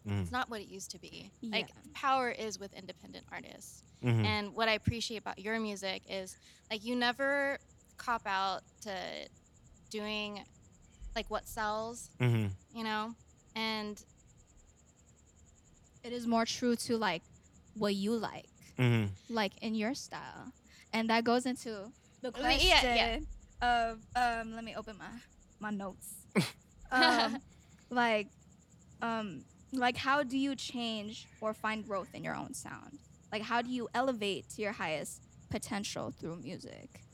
Mhm. 0.06 0.22
it's 0.22 0.30
not 0.30 0.48
what 0.48 0.60
it 0.60 0.68
used 0.68 0.90
to 0.92 0.98
be. 0.98 1.30
Yeah. 1.40 1.56
Like 1.56 1.68
power 1.92 2.30
is 2.30 2.58
with 2.60 2.72
independent 2.74 3.24
artists. 3.32 3.82
Mhm. 4.04 4.24
And 4.24 4.54
what 4.54 4.68
I 4.68 4.72
appreciate 4.74 5.16
about 5.18 5.38
your 5.40 5.58
music 5.58 6.02
is 6.08 6.36
like 6.70 6.84
you 6.84 6.94
never 6.94 7.58
cop 7.96 8.22
out 8.26 8.62
to 8.82 8.94
doing 9.90 10.44
like 11.16 11.28
what 11.30 11.48
sells, 11.48 12.10
Mhm. 12.20 12.50
you 12.74 12.84
know? 12.84 13.14
And 13.56 14.00
It 16.04 16.12
is 16.12 16.26
more 16.26 16.44
true 16.46 16.76
to 16.76 16.96
like 16.96 17.22
what 17.74 17.94
you 17.94 18.16
like, 18.16 18.47
Mhm. 18.78 19.10
like 19.28 19.52
in 19.60 19.74
your 19.74 19.94
style, 19.94 20.52
and 20.92 21.08
that 21.10 21.24
goes 21.24 21.46
into 21.46 21.92
the 22.22 22.32
I 22.34 22.42
mean, 22.42 22.60
question 22.60 22.94
yeah, 22.94 23.18
of 23.60 24.00
um. 24.14 24.54
Let 24.54 24.64
me 24.64 24.74
open 24.76 24.96
my 24.98 25.10
my 25.60 25.70
notes. 25.70 26.26
um, 26.90 27.42
like, 27.90 28.28
um, 29.02 29.44
like 29.72 29.96
how 29.96 30.22
do 30.22 30.38
you 30.38 30.54
change 30.56 31.28
or 31.40 31.54
find 31.54 31.84
growth 31.84 32.08
in 32.14 32.24
your 32.24 32.34
own 32.34 32.54
sound? 32.54 32.98
Like, 33.32 33.42
how 33.42 33.62
do 33.62 33.70
you 33.70 33.88
elevate 33.94 34.48
to 34.50 34.62
your 34.62 34.72
highest 34.72 35.22
potential 35.50 36.12
through 36.18 36.36
music? 36.36 37.04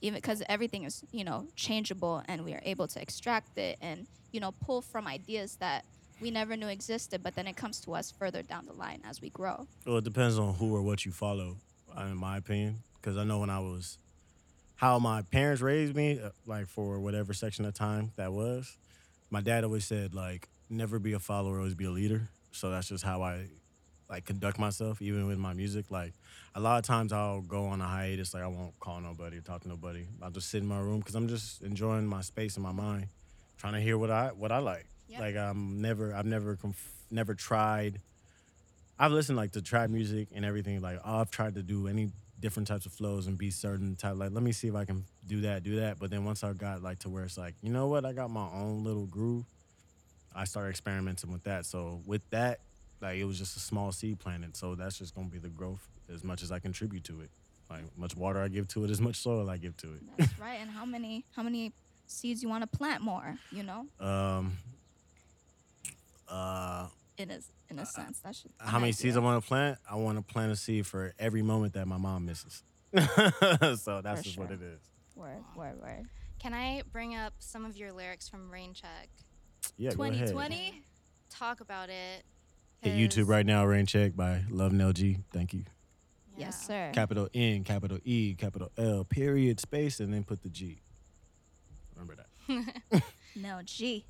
Even 0.00 0.16
because 0.18 0.42
everything 0.48 0.84
is, 0.84 1.02
you 1.12 1.24
know, 1.24 1.48
changeable, 1.56 2.22
and 2.26 2.44
we 2.44 2.52
are 2.54 2.62
able 2.64 2.86
to 2.88 3.00
extract 3.00 3.56
it 3.58 3.78
and 3.80 4.06
you 4.32 4.40
know 4.40 4.52
pull 4.52 4.82
from 4.82 5.06
ideas 5.06 5.56
that 5.60 5.84
we 6.24 6.30
never 6.30 6.56
knew 6.56 6.68
existed, 6.68 7.22
but 7.22 7.34
then 7.34 7.46
it 7.46 7.54
comes 7.54 7.80
to 7.80 7.94
us 7.94 8.10
further 8.10 8.40
down 8.40 8.64
the 8.64 8.72
line 8.72 9.02
as 9.04 9.20
we 9.20 9.28
grow. 9.28 9.66
Well, 9.84 9.98
it 9.98 10.04
depends 10.04 10.38
on 10.38 10.54
who 10.54 10.74
or 10.74 10.80
what 10.80 11.04
you 11.04 11.12
follow, 11.12 11.58
uh, 11.94 12.04
in 12.04 12.16
my 12.16 12.38
opinion. 12.38 12.78
Because 12.96 13.18
I 13.18 13.24
know 13.24 13.40
when 13.40 13.50
I 13.50 13.58
was, 13.58 13.98
how 14.76 14.98
my 14.98 15.20
parents 15.20 15.60
raised 15.60 15.94
me, 15.94 16.18
uh, 16.18 16.30
like 16.46 16.66
for 16.66 16.98
whatever 16.98 17.34
section 17.34 17.66
of 17.66 17.74
time 17.74 18.12
that 18.16 18.32
was, 18.32 18.78
my 19.28 19.42
dad 19.42 19.64
always 19.64 19.84
said 19.84 20.14
like 20.14 20.48
never 20.70 20.98
be 20.98 21.12
a 21.12 21.18
follower, 21.18 21.58
always 21.58 21.74
be 21.74 21.84
a 21.84 21.90
leader. 21.90 22.30
So 22.52 22.70
that's 22.70 22.88
just 22.88 23.04
how 23.04 23.20
I 23.20 23.48
like 24.08 24.24
conduct 24.24 24.58
myself, 24.58 25.02
even 25.02 25.26
with 25.26 25.36
my 25.36 25.52
music. 25.52 25.90
Like 25.90 26.14
a 26.54 26.60
lot 26.60 26.78
of 26.78 26.84
times 26.86 27.12
I'll 27.12 27.42
go 27.42 27.66
on 27.66 27.82
a 27.82 27.86
hiatus, 27.86 28.32
like 28.32 28.44
I 28.44 28.46
won't 28.46 28.80
call 28.80 28.98
nobody, 29.02 29.36
or 29.36 29.42
talk 29.42 29.60
to 29.64 29.68
nobody. 29.68 30.06
I'll 30.22 30.30
just 30.30 30.48
sit 30.48 30.62
in 30.62 30.68
my 30.68 30.78
room 30.78 31.00
because 31.00 31.16
I'm 31.16 31.28
just 31.28 31.60
enjoying 31.60 32.06
my 32.06 32.22
space 32.22 32.56
in 32.56 32.62
my 32.62 32.72
mind, 32.72 33.08
trying 33.58 33.74
to 33.74 33.80
hear 33.80 33.98
what 33.98 34.10
I 34.10 34.28
what 34.28 34.50
I 34.50 34.60
like. 34.60 34.86
Yep. 35.08 35.20
Like 35.20 35.36
I'm 35.36 35.80
never, 35.80 36.14
I've 36.14 36.26
never, 36.26 36.56
conf- 36.56 37.04
never 37.10 37.34
tried. 37.34 38.00
I've 38.98 39.12
listened 39.12 39.36
like 39.36 39.52
to 39.52 39.62
trap 39.62 39.90
music 39.90 40.28
and 40.34 40.44
everything. 40.44 40.80
Like 40.80 40.98
oh, 41.04 41.18
I've 41.18 41.30
tried 41.30 41.54
to 41.56 41.62
do 41.62 41.88
any 41.88 42.10
different 42.40 42.68
types 42.68 42.84
of 42.86 42.92
flows 42.92 43.26
and 43.26 43.36
be 43.38 43.50
certain 43.50 43.96
type. 43.96 44.16
Like 44.16 44.30
let 44.32 44.42
me 44.42 44.52
see 44.52 44.68
if 44.68 44.74
I 44.74 44.84
can 44.84 45.04
do 45.26 45.40
that, 45.42 45.62
do 45.62 45.76
that. 45.76 45.98
But 45.98 46.10
then 46.10 46.24
once 46.24 46.44
I 46.44 46.52
got 46.52 46.82
like 46.82 47.00
to 47.00 47.08
where 47.08 47.24
it's 47.24 47.38
like, 47.38 47.54
you 47.62 47.70
know 47.70 47.88
what, 47.88 48.04
I 48.04 48.12
got 48.12 48.30
my 48.30 48.48
own 48.52 48.84
little 48.84 49.06
groove. 49.06 49.44
I 50.34 50.44
started 50.44 50.70
experimenting 50.70 51.32
with 51.32 51.44
that. 51.44 51.64
So 51.64 52.00
with 52.06 52.22
that, 52.30 52.60
like 53.00 53.18
it 53.18 53.24
was 53.24 53.38
just 53.38 53.56
a 53.56 53.60
small 53.60 53.92
seed 53.92 54.18
planted. 54.18 54.56
So 54.56 54.74
that's 54.74 54.98
just 54.98 55.14
gonna 55.14 55.28
be 55.28 55.38
the 55.38 55.48
growth 55.48 55.88
as 56.12 56.22
much 56.24 56.42
as 56.42 56.52
I 56.52 56.58
contribute 56.58 57.04
to 57.04 57.20
it. 57.20 57.30
Like 57.70 57.82
much 57.96 58.16
water 58.16 58.40
I 58.42 58.48
give 58.48 58.68
to 58.68 58.84
it, 58.84 58.90
as 58.90 59.00
much 59.00 59.16
soil 59.16 59.48
I 59.50 59.56
give 59.56 59.76
to 59.78 59.94
it. 59.94 60.02
That's 60.18 60.38
right. 60.40 60.58
And 60.60 60.70
how 60.70 60.84
many 60.84 61.24
how 61.34 61.42
many 61.42 61.72
seeds 62.06 62.42
you 62.42 62.48
want 62.48 62.62
to 62.70 62.78
plant 62.78 63.02
more? 63.02 63.36
You 63.50 63.62
know, 63.64 63.86
Um. 63.98 64.58
Uh, 66.28 66.88
in 67.16 67.30
a 67.30 67.38
in 67.70 67.78
a 67.78 67.86
sense, 67.86 68.20
that 68.20 68.34
should. 68.34 68.50
how 68.58 68.78
many 68.78 68.92
seeds 68.92 69.16
I 69.16 69.20
want 69.20 69.42
to 69.42 69.46
plant? 69.46 69.78
I 69.88 69.96
want 69.96 70.16
to 70.18 70.22
plant 70.22 70.52
a 70.52 70.56
seed 70.56 70.86
for 70.86 71.14
every 71.18 71.42
moment 71.42 71.74
that 71.74 71.86
my 71.86 71.96
mom 71.96 72.26
misses. 72.26 72.62
so 72.94 74.00
that's 74.02 74.20
For 74.20 74.24
just 74.24 74.38
what 74.38 74.50
it 74.50 74.60
is. 74.62 74.80
Word, 75.14 75.42
word, 75.56 75.80
word. 75.80 76.08
Can 76.38 76.52
I 76.54 76.82
bring 76.92 77.14
up 77.14 77.34
some 77.38 77.64
of 77.64 77.76
your 77.76 77.92
lyrics 77.92 78.28
from 78.28 78.50
Rain 78.50 78.74
Check? 78.74 79.08
Yeah, 79.76 79.92
go 79.94 80.04
ahead. 80.04 80.28
2020. 80.28 80.82
Talk 81.30 81.60
about 81.60 81.88
it. 81.88 82.24
Hit 82.80 82.94
YouTube 82.94 83.28
right 83.28 83.46
now. 83.46 83.64
Rain 83.64 83.86
check 83.86 84.14
by 84.14 84.42
Love 84.50 84.72
Nell 84.72 84.92
G. 84.92 85.18
Thank 85.32 85.54
you. 85.54 85.64
Yes, 86.36 86.66
sir. 86.66 86.90
Capital 86.92 87.28
N, 87.32 87.64
capital 87.64 87.98
E, 88.04 88.34
capital 88.34 88.70
L, 88.76 89.04
period, 89.04 89.60
space, 89.60 90.00
and 90.00 90.12
then 90.12 90.24
put 90.24 90.42
the 90.42 90.48
G. 90.48 90.80
Remember 91.94 92.16
that. 92.16 93.02
No, 93.36 93.60
G. 93.64 94.06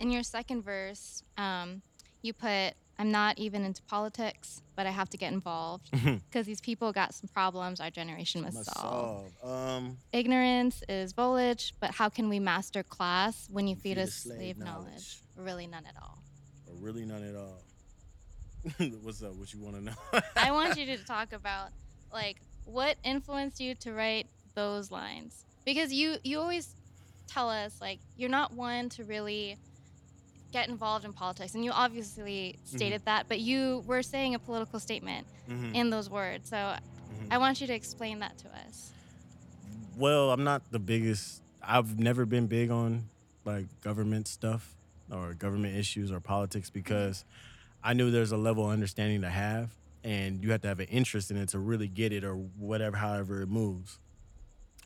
In 0.00 0.10
your 0.10 0.22
second 0.22 0.62
verse, 0.62 1.22
um, 1.36 1.82
you 2.22 2.32
put, 2.32 2.74
I'm 2.98 3.10
not 3.10 3.38
even 3.38 3.64
into 3.64 3.82
politics, 3.82 4.62
but 4.76 4.86
I 4.86 4.90
have 4.90 5.08
to 5.10 5.16
get 5.16 5.32
involved 5.32 5.90
because 6.30 6.46
these 6.46 6.60
people 6.60 6.92
got 6.92 7.14
some 7.14 7.28
problems 7.32 7.80
our 7.80 7.90
generation 7.90 8.42
must, 8.42 8.54
Must 8.56 8.74
solve. 8.78 9.30
solve. 9.42 9.76
Um, 9.78 9.98
Ignorance 10.12 10.82
is 10.88 11.12
foliage, 11.12 11.74
but 11.80 11.92
how 11.92 12.08
can 12.08 12.28
we 12.28 12.38
master 12.38 12.82
class 12.82 13.48
when 13.50 13.66
you 13.66 13.74
feed, 13.76 13.98
us 13.98 14.14
slave, 14.14 14.36
slave 14.38 14.58
knowledge? 14.58 14.84
knowledge. 14.86 15.22
Really, 15.36 15.66
none 15.66 15.84
at 15.86 15.94
all. 16.00 16.18
or 16.68 16.74
really 16.76 17.04
none 17.04 17.22
at 17.24 17.34
all. 17.34 17.62
What's 19.02 19.22
up? 19.22 19.34
What 19.34 19.52
you 19.54 19.60
want 19.60 19.76
to 19.76 19.82
know? 19.82 19.92
I 20.36 20.50
want 20.52 20.76
you 20.76 20.86
to 20.86 21.04
talk 21.04 21.32
about 21.32 21.70
like 22.12 22.36
what 22.64 22.96
influenced 23.04 23.60
you 23.60 23.74
to 23.76 23.92
write 23.92 24.26
those 24.54 24.90
lines 24.90 25.44
because 25.64 25.92
you 25.92 26.16
you 26.24 26.40
always 26.40 26.74
tell 27.28 27.48
us 27.48 27.76
like 27.80 28.00
you're 28.16 28.28
not 28.28 28.52
one 28.52 28.88
to 28.90 29.04
really 29.04 29.56
get 30.52 30.68
involved 30.68 31.04
in 31.04 31.12
politics 31.12 31.54
and 31.54 31.64
you 31.64 31.70
obviously 31.70 32.58
stated 32.64 33.02
that 33.04 33.26
but 33.28 33.38
you 33.40 33.82
were 33.86 34.02
saying 34.02 34.34
a 34.34 34.38
political 34.38 34.78
statement 34.80 35.26
Mhm, 35.48 35.74
in 35.74 35.90
those 35.90 36.08
words 36.10 36.48
so 36.50 36.56
mhm. 36.56 36.78
i 37.30 37.38
want 37.38 37.60
you 37.60 37.66
to 37.66 37.74
explain 37.74 38.18
that 38.20 38.36
to 38.38 38.48
us 38.66 38.92
Well, 39.96 40.30
I'm 40.30 40.44
not 40.44 40.62
the 40.70 40.78
biggest. 40.78 41.42
I've 41.60 41.98
never 41.98 42.24
been 42.24 42.46
big 42.46 42.70
on 42.70 43.08
like 43.44 43.66
government 43.80 44.28
stuff 44.28 44.74
or 45.10 45.34
government 45.34 45.76
issues 45.76 46.12
or 46.12 46.20
politics 46.20 46.70
because 46.70 47.24
I 47.82 47.94
knew 47.94 48.10
there's 48.10 48.30
a 48.32 48.36
level 48.36 48.64
of 48.66 48.70
understanding 48.70 49.22
to 49.22 49.28
have, 49.28 49.70
and 50.04 50.42
you 50.42 50.52
have 50.52 50.60
to 50.62 50.68
have 50.68 50.78
an 50.80 50.86
interest 50.86 51.30
in 51.32 51.36
it 51.36 51.48
to 51.50 51.58
really 51.58 51.88
get 51.88 52.12
it 52.12 52.22
or 52.24 52.34
whatever, 52.36 52.96
however 52.96 53.42
it 53.42 53.48
moves. 53.48 53.98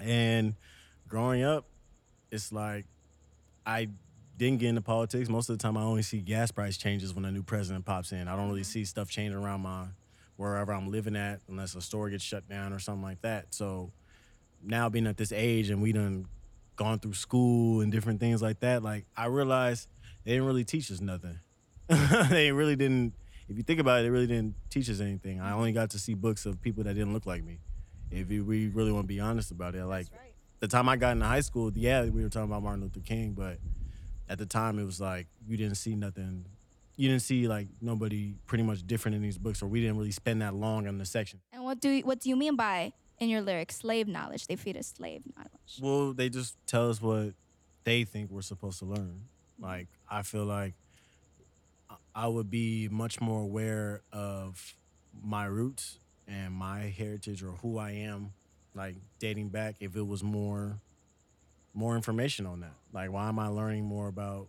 And 0.01 0.55
growing 1.09 1.43
up, 1.43 1.67
it's 2.31 2.51
like 2.53 2.87
I 3.67 3.89
didn't 4.43 4.59
get 4.59 4.69
into 4.69 4.81
politics. 4.81 5.29
Most 5.29 5.49
of 5.49 5.57
the 5.57 5.63
time, 5.63 5.77
I 5.77 5.83
only 5.83 6.03
see 6.03 6.19
gas 6.19 6.51
price 6.51 6.77
changes 6.77 7.15
when 7.15 7.25
a 7.25 7.31
new 7.31 7.43
president 7.43 7.85
pops 7.85 8.13
in. 8.13 8.29
I 8.29 8.37
don't 8.37 8.49
really 8.49 8.63
mm-hmm. 8.63 8.73
see 8.73 8.85
stuff 8.85 9.09
changing 9.09 9.39
around 9.39 9.61
my 9.61 9.87
wherever 10.37 10.73
I'm 10.73 10.91
living 10.91 11.15
at 11.15 11.41
unless 11.49 11.75
a 11.75 11.81
store 11.81 12.11
gets 12.11 12.25
shut 12.25 12.49
down 12.49 12.73
or 12.73 12.79
something 12.79 13.03
like 13.03 13.23
that. 13.23 13.55
So 13.55 13.93
now 14.63 14.89
being 14.89 15.07
at 15.07 15.17
this 15.17 15.33
age 15.33 15.71
and 15.71 15.81
we 15.81 15.93
done 15.93 16.27
gone 16.75 16.99
through 16.99 17.13
school 17.15 17.83
and 17.83 17.93
different 17.93 18.19
things 18.19 18.43
like 18.43 18.61
that, 18.61 18.83
like 18.83 19.07
I 19.17 19.27
realized 19.27 19.89
they 20.25 20.33
didn't 20.33 20.47
really 20.47 20.65
teach 20.65 20.91
us 20.91 21.01
nothing. 21.01 21.39
they 22.29 22.51
really 22.51 22.77
didn't. 22.77 23.13
If 23.49 23.57
you 23.57 23.63
think 23.63 23.81
about 23.81 24.01
it, 24.01 24.05
they 24.05 24.11
really 24.11 24.27
didn't 24.27 24.55
teach 24.71 24.89
us 24.89 25.01
anything. 25.01 25.41
I 25.41 25.53
only 25.53 25.73
got 25.73 25.91
to 25.91 25.99
see 25.99 26.15
books 26.15 26.47
of 26.47 26.61
people 26.61 26.85
that 26.85 26.95
didn't 26.95 27.13
look 27.13 27.27
like 27.27 27.45
me. 27.45 27.59
If 28.11 28.29
we 28.29 28.69
really 28.69 28.93
want 28.93 29.05
to 29.05 29.09
be 29.09 29.21
honest 29.21 29.51
about 29.51 29.75
it, 29.75 29.85
like 29.85 30.07
the 30.61 30.69
time 30.69 30.89
I 30.89 30.97
got 30.97 31.13
into 31.13 31.27
high 31.27 31.41
school, 31.41 31.71
yeah, 31.75 32.05
we 32.05 32.23
were 32.23 32.29
talking 32.29 32.51
about 32.51 32.63
Martin 32.63 32.83
Luther 32.83 33.01
King, 33.01 33.33
but 33.33 33.59
at 34.29 34.39
the 34.39 34.47
time 34.47 34.79
it 34.79 34.85
was 34.85 35.01
like 35.01 35.27
you 35.47 35.57
didn't 35.57 35.77
see 35.77 35.95
nothing. 35.95 36.45
You 36.97 37.09
didn't 37.09 37.23
see 37.23 37.49
like 37.49 37.69
nobody 37.81 38.35
pretty 38.47 38.65
much 38.65 38.87
different 38.87 39.15
in 39.17 39.23
these 39.23 39.39
books, 39.39 39.63
or 39.63 39.67
we 39.67 39.81
didn't 39.81 39.97
really 39.97 40.11
spend 40.13 40.43
that 40.43 40.55
long 40.55 40.87
in 40.87 40.99
the 40.99 41.07
section. 41.07 41.41
And 41.53 41.65
what 41.65 41.81
do 41.81 41.89
you, 41.89 42.03
what 42.05 42.21
do 42.21 42.29
you 42.29 42.37
mean 42.37 42.55
by 42.57 42.93
in 43.19 43.29
your 43.29 43.41
lyrics 43.41 43.77
slave 43.77 44.07
knowledge? 44.09 44.47
They 44.47 44.57
feed 44.57 44.77
us 44.77 44.93
slave 44.97 45.23
knowledge. 45.37 45.79
Well, 45.81 46.13
they 46.13 46.29
just 46.29 46.57
tell 46.67 46.91
us 46.91 47.01
what 47.01 47.33
they 47.85 48.05
think 48.05 48.31
we're 48.31 48.43
supposed 48.43 48.79
to 48.81 48.85
learn. 48.85 49.23
Like 49.59 49.89
I 50.11 50.23
feel 50.23 50.45
like 50.45 50.75
I- 51.91 51.97
I 52.15 52.27
would 52.29 52.51
be 52.51 52.89
much 52.91 53.21
more 53.21 53.41
aware 53.43 54.03
of 54.13 54.77
my 55.23 55.45
roots 55.47 55.99
and 56.29 56.53
my 56.55 56.83
heritage 56.83 57.43
or 57.43 57.53
who 57.53 57.79
I 57.79 57.93
am, 57.93 58.33
like 58.75 58.97
dating 59.19 59.49
back 59.49 59.77
if 59.81 59.97
it 59.97 60.07
was 60.07 60.23
more 60.23 60.79
more 61.75 61.97
information 61.97 62.47
on 62.47 62.61
that. 62.61 62.75
Like 62.93 63.11
why 63.11 63.29
am 63.29 63.39
I 63.39 63.49
learning 63.49 63.85
more 63.85 64.09
about 64.09 64.49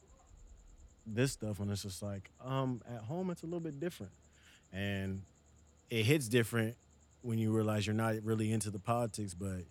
this 1.06 1.34
stuff 1.34 1.60
when 1.60 1.70
it's 1.70 1.84
just 1.84 2.02
like 2.02 2.30
um 2.44 2.82
at 2.90 3.02
home 3.02 3.30
it's 3.30 3.44
a 3.44 3.46
little 3.46 3.60
bit 3.60 3.80
different. 3.80 4.14
And 4.72 5.24
it 5.90 6.04
hits 6.04 6.28
different 6.28 6.76
when 7.22 7.38
you 7.38 7.52
realize 7.52 7.86
you're 7.86 7.94
not 7.94 8.16
really 8.24 8.52
into 8.52 8.70
the 8.72 8.80
politics, 8.80 9.34
but 9.34 9.66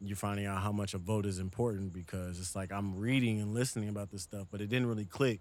you're 0.00 0.16
finding 0.16 0.46
out 0.46 0.62
how 0.62 0.72
much 0.72 0.94
a 0.94 0.98
vote 0.98 1.26
is 1.26 1.38
important 1.38 1.92
because 1.92 2.38
it's 2.38 2.54
like 2.54 2.72
I'm 2.72 2.96
reading 2.96 3.40
and 3.40 3.54
listening 3.54 3.88
about 3.88 4.10
this 4.10 4.22
stuff, 4.22 4.46
but 4.50 4.60
it 4.60 4.68
didn't 4.68 4.86
really 4.86 5.04
click. 5.04 5.40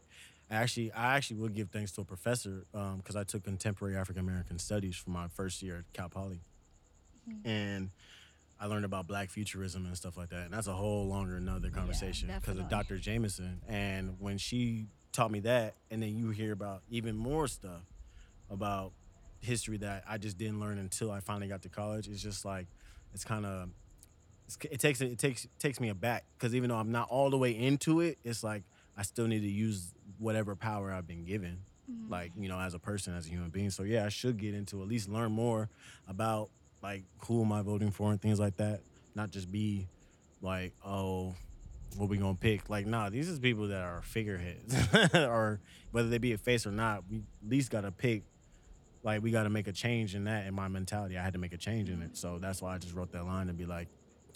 I 0.50 0.56
actually, 0.56 0.92
I 0.92 1.16
actually 1.16 1.38
would 1.38 1.54
give 1.56 1.70
thanks 1.70 1.92
to 1.94 2.02
a 2.02 2.06
professor 2.06 2.66
because 2.98 3.16
I 3.16 3.24
took 3.24 3.44
contemporary 3.44 3.98
African 3.98 4.22
American 4.22 4.60
studies 4.60 4.96
for 4.96 5.10
my 5.10 5.28
first 5.28 5.62
year 5.62 5.78
at 5.80 5.94
Cal 5.94 6.10
Poly, 6.10 6.42
and 7.44 7.90
I 8.60 8.68
learned 8.68 8.86
about 8.86 9.08
Black 9.08 9.30
futurism 9.30 9.86
and 9.86 9.96
stuff 9.98 10.16
like 10.18 10.30
that. 10.30 10.46
And 10.46 10.54
that's 10.54 10.68
a 10.68 10.74
whole 10.74 11.08
longer 11.08 11.36
another 11.36 11.70
conversation 11.70 12.28
because 12.30 12.58
of 12.58 12.70
definitely. 12.70 12.96
Dr. 12.96 12.98
Jameson. 12.98 13.62
And 13.68 14.16
when 14.20 14.38
she 14.38 14.86
taught 15.12 15.32
me 15.32 15.42
that, 15.42 15.76
and 15.92 16.02
then 16.02 16.16
you 16.18 16.30
hear 16.30 16.54
about 16.54 16.82
even 16.90 17.16
more 17.18 17.48
stuff 17.48 17.82
about 18.50 18.92
history 19.40 19.78
that 19.78 20.04
I 20.08 20.18
just 20.18 20.38
didn't 20.38 20.60
learn 20.60 20.78
until 20.78 21.12
I 21.12 21.20
finally 21.20 21.48
got 21.48 21.62
to 21.64 21.70
college. 21.70 22.08
It's 22.08 22.22
just 22.22 22.46
like 22.46 22.68
it's 23.14 23.24
kind 23.26 23.46
of 23.46 23.70
it 24.70 24.80
takes 24.80 25.02
it 25.02 25.18
takes 25.18 25.48
takes 25.60 25.80
me 25.80 25.90
aback 25.90 26.26
because 26.38 26.54
even 26.56 26.70
though 26.70 26.78
I'm 26.78 26.92
not 26.92 27.10
all 27.10 27.30
the 27.30 27.38
way 27.38 27.52
into 27.52 28.00
it, 28.02 28.18
it's 28.24 28.44
like 28.44 28.64
I 28.98 29.02
still 29.02 29.28
need 29.28 29.42
to 29.42 29.50
use 29.50 29.94
whatever 30.20 30.56
power 30.56 30.92
I've 30.94 31.08
been 31.08 31.26
given, 31.26 31.60
Mhm. 31.92 32.10
like 32.10 32.32
you 32.38 32.48
know, 32.48 32.60
as 32.60 32.74
a 32.74 32.80
person, 32.80 33.14
as 33.16 33.26
a 33.26 33.30
human 33.30 33.50
being. 33.50 33.70
So 33.72 33.84
yeah, 33.84 34.06
I 34.06 34.10
should 34.10 34.38
get 34.38 34.54
into 34.54 34.82
at 34.82 34.88
least 34.88 35.10
learn 35.10 35.32
more 35.32 35.70
about 36.08 36.50
like 36.84 37.04
who 37.28 37.42
am 37.42 37.52
I 37.52 37.62
voting 37.62 37.92
for 37.92 38.12
and 38.12 38.22
things 38.22 38.40
like 38.40 38.58
that. 38.58 38.82
Not 39.16 39.32
just 39.32 39.52
be 39.52 39.88
like, 40.42 40.74
oh, 40.86 41.34
what 41.96 42.10
we 42.10 42.18
gonna 42.18 42.36
pick? 42.36 42.70
Like, 42.70 42.86
nah, 42.86 43.10
these 43.10 43.30
is 43.30 43.40
people 43.40 43.68
that 43.70 43.82
are 43.82 44.02
figureheads, 44.02 44.76
or 45.16 45.62
whether 45.92 46.10
they 46.10 46.18
be 46.18 46.34
a 46.34 46.38
face 46.38 46.66
or 46.68 46.72
not, 46.72 47.04
we 47.10 47.18
at 47.20 47.50
least 47.50 47.72
gotta 47.72 47.92
pick. 47.92 48.24
Like, 49.04 49.22
we 49.22 49.32
gotta 49.32 49.50
make 49.50 49.68
a 49.68 49.72
change 49.72 50.16
in 50.16 50.24
that 50.26 50.46
in 50.48 50.54
my 50.54 50.68
mentality. 50.68 51.18
I 51.18 51.24
had 51.24 51.34
to 51.34 51.40
make 51.40 51.54
a 51.54 51.58
change 51.58 51.90
in 51.90 52.02
it, 52.02 52.18
so 52.18 52.40
that's 52.40 52.62
why 52.62 52.74
I 52.76 52.78
just 52.80 52.94
wrote 52.96 53.12
that 53.12 53.26
line 53.26 53.48
to 53.48 53.54
be 53.54 53.66
like, 53.66 53.88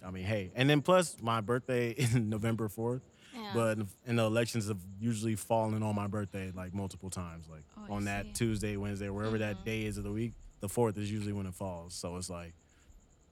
I 0.05 0.11
mean, 0.11 0.25
hey, 0.25 0.51
and 0.55 0.69
then 0.69 0.81
plus 0.81 1.17
my 1.21 1.41
birthday 1.41 1.89
is 1.97 2.15
November 2.15 2.67
fourth, 2.69 3.01
yeah 3.33 3.51
but 3.53 3.77
in 4.05 4.15
the 4.17 4.23
elections 4.25 4.67
have 4.67 4.79
usually 4.99 5.35
fallen 5.35 5.81
on 5.83 5.95
my 5.95 6.07
birthday 6.07 6.51
like 6.55 6.73
multiple 6.73 7.09
times, 7.09 7.47
like 7.49 7.63
Oh, 7.89 7.93
on 7.95 8.05
that. 8.05 8.33
Tuesday, 8.35 8.77
Wednesday, 8.77 9.09
wherever 9.09 9.37
that 9.39 9.57
Mhm. 9.59 9.63
day 9.63 9.85
is 9.85 9.97
of 9.97 10.03
the 10.03 10.11
week. 10.11 10.33
The 10.59 10.69
fourth 10.69 10.97
is 10.97 11.11
usually 11.11 11.33
when 11.33 11.45
it 11.45 11.53
falls, 11.53 11.93
so 11.93 12.17
it's 12.17 12.29
like 12.29 12.53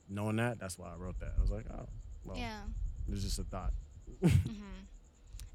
knowing 0.07 0.35
that. 0.37 0.59
That's 0.59 0.77
why 0.77 0.91
I 0.93 0.95
wrote 0.95 1.19
that. 1.19 1.33
I 1.37 1.41
was 1.41 1.51
like, 1.51 1.65
oh, 1.71 1.87
well, 2.23 2.37
yeah 2.37 2.61
it's 3.11 3.21
just 3.23 3.37
a 3.39 3.43
thought. 3.43 3.73
hmm 4.21 4.29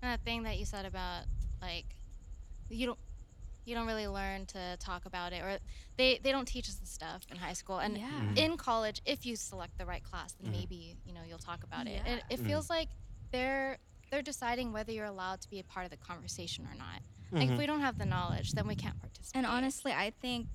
and 0.03 0.13
that 0.13 0.21
thing 0.25 0.45
that 0.45 0.59
you 0.59 0.65
said 0.65 0.87
about 0.87 1.25
like 1.61 1.85
you 2.69 2.87
don't 2.87 2.99
you 3.65 3.75
don't 3.75 3.87
really 3.87 4.07
learn 4.09 4.47
to 4.47 4.77
talk 4.79 5.05
about 5.05 5.33
it 5.33 5.43
or 5.43 5.59
they 5.97 6.19
they 6.23 6.31
don't 6.33 6.47
teach 6.47 6.69
us 6.69 6.77
the 6.77 6.87
stuff 6.87 7.23
in 7.31 7.37
high 7.37 7.53
school 7.53 7.79
and 7.79 7.99
yeah. 7.99 8.09
Mhm. 8.09 8.37
in 8.39 8.57
college 8.57 9.03
if 9.05 9.27
you 9.27 9.37
select 9.37 9.77
the 9.79 9.85
right 9.87 10.03
class 10.03 10.33
then 10.41 10.49
Mhm. 10.51 10.57
maybe 10.59 10.97
you 11.05 11.13
know 11.13 11.21
you'll 11.29 11.39
talk 11.39 11.63
about 11.65 11.87
it 11.87 12.01
Yeah. 12.05 12.15
it, 12.15 12.25
it 12.31 12.41
Mhm. 12.41 12.47
feels 12.47 12.71
like 12.71 12.89
they're 13.33 13.79
they're 14.11 14.23
deciding 14.23 14.73
whether 14.73 14.91
you're 14.93 15.05
allowed 15.07 15.41
to 15.43 15.51
be 15.51 15.59
a 15.61 15.65
part 15.65 15.85
of 15.85 15.91
the 15.91 15.97
conversation 15.97 16.67
or 16.67 16.75
not. 16.75 17.03
Like 17.33 17.49
if 17.51 17.59
we 17.59 17.67
don't 17.67 17.81
have 17.81 17.97
the 17.97 18.07
knowledge, 18.07 18.53
then 18.55 18.67
we 18.67 18.75
can't 18.75 18.99
participate. 18.99 19.37
And 19.37 19.47
honestly, 19.47 19.93
I 19.93 20.11
think 20.21 20.49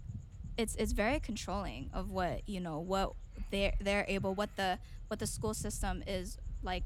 it's 0.57 0.75
it's 0.75 0.91
very 0.93 1.19
controlling 1.19 1.89
of 1.93 2.11
what 2.11 2.47
you 2.47 2.59
know 2.59 2.79
what 2.79 3.13
they're 3.51 3.73
they're 3.81 4.05
able 4.07 4.33
what 4.35 4.55
the 4.55 4.79
what 5.07 5.19
the 5.19 5.27
school 5.27 5.53
system 5.53 6.03
is 6.07 6.37
like 6.63 6.83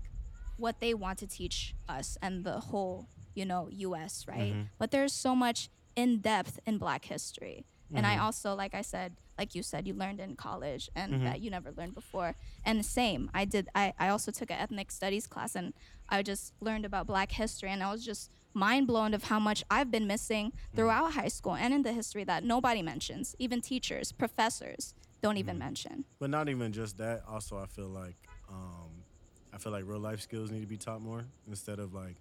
what 0.57 0.79
they 0.81 0.93
want 0.93 1.17
to 1.19 1.27
teach 1.27 1.73
us 1.87 2.17
and 2.21 2.43
the 2.43 2.59
whole 2.59 3.07
you 3.35 3.45
know 3.45 3.69
U.S. 3.71 4.25
right. 4.27 4.53
Mhm. 4.53 4.67
But 4.77 4.91
there's 4.91 5.13
so 5.13 5.35
much 5.35 5.69
in 5.95 6.19
depth 6.19 6.59
in 6.65 6.77
Black 6.77 7.05
history, 7.05 7.65
and 7.93 8.05
I 8.05 8.15
Mhm. 8.17 8.21
also 8.23 8.55
like 8.55 8.73
I 8.73 8.81
said 8.81 9.17
like 9.37 9.55
you 9.55 9.63
said 9.63 9.87
you 9.87 9.93
learned 9.93 10.19
in 10.19 10.35
college 10.35 10.89
and 10.95 11.13
Mhm. 11.13 11.23
that 11.23 11.39
you 11.39 11.49
never 11.49 11.71
learned 11.71 11.95
before. 11.95 12.35
And 12.65 12.77
the 12.77 12.83
same, 12.83 13.29
I 13.33 13.45
did. 13.45 13.69
I 13.73 13.93
I 13.97 14.09
also 14.09 14.31
took 14.31 14.51
an 14.51 14.57
ethnic 14.59 14.91
studies 14.91 15.27
class 15.27 15.55
and 15.55 15.73
I 16.09 16.21
just 16.23 16.53
learned 16.59 16.83
about 16.85 17.07
Black 17.07 17.31
history, 17.31 17.69
and 17.69 17.81
I 17.81 17.89
was 17.91 18.03
just 18.03 18.29
mind 18.53 18.87
blown 18.87 19.13
of 19.13 19.25
how 19.25 19.39
much 19.39 19.63
I've 19.69 19.91
been 19.91 20.07
missing 20.07 20.53
throughout 20.75 21.13
high 21.13 21.27
school 21.27 21.55
and 21.55 21.73
in 21.73 21.83
the 21.83 21.93
history 21.93 22.23
that 22.25 22.43
nobody 22.43 22.81
mentions. 22.81 23.35
Even 23.39 23.61
teachers, 23.61 24.11
professors 24.11 24.93
don't 25.21 25.37
even 25.37 25.55
Mhm. 25.55 25.59
mention. 25.59 26.05
But 26.19 26.29
not 26.29 26.49
even 26.49 26.71
just 26.73 26.97
that. 26.97 27.23
Also, 27.27 27.57
I 27.57 27.65
feel 27.67 27.87
like 27.89 28.15
um, 28.49 29.03
I 29.53 29.57
feel 29.57 29.71
like 29.71 29.85
real 29.85 29.99
life 29.99 30.21
skills 30.21 30.49
need 30.51 30.61
to 30.61 30.67
be 30.67 30.77
taught 30.77 31.01
more 31.01 31.25
instead 31.47 31.79
of 31.79 31.93
like 31.93 32.15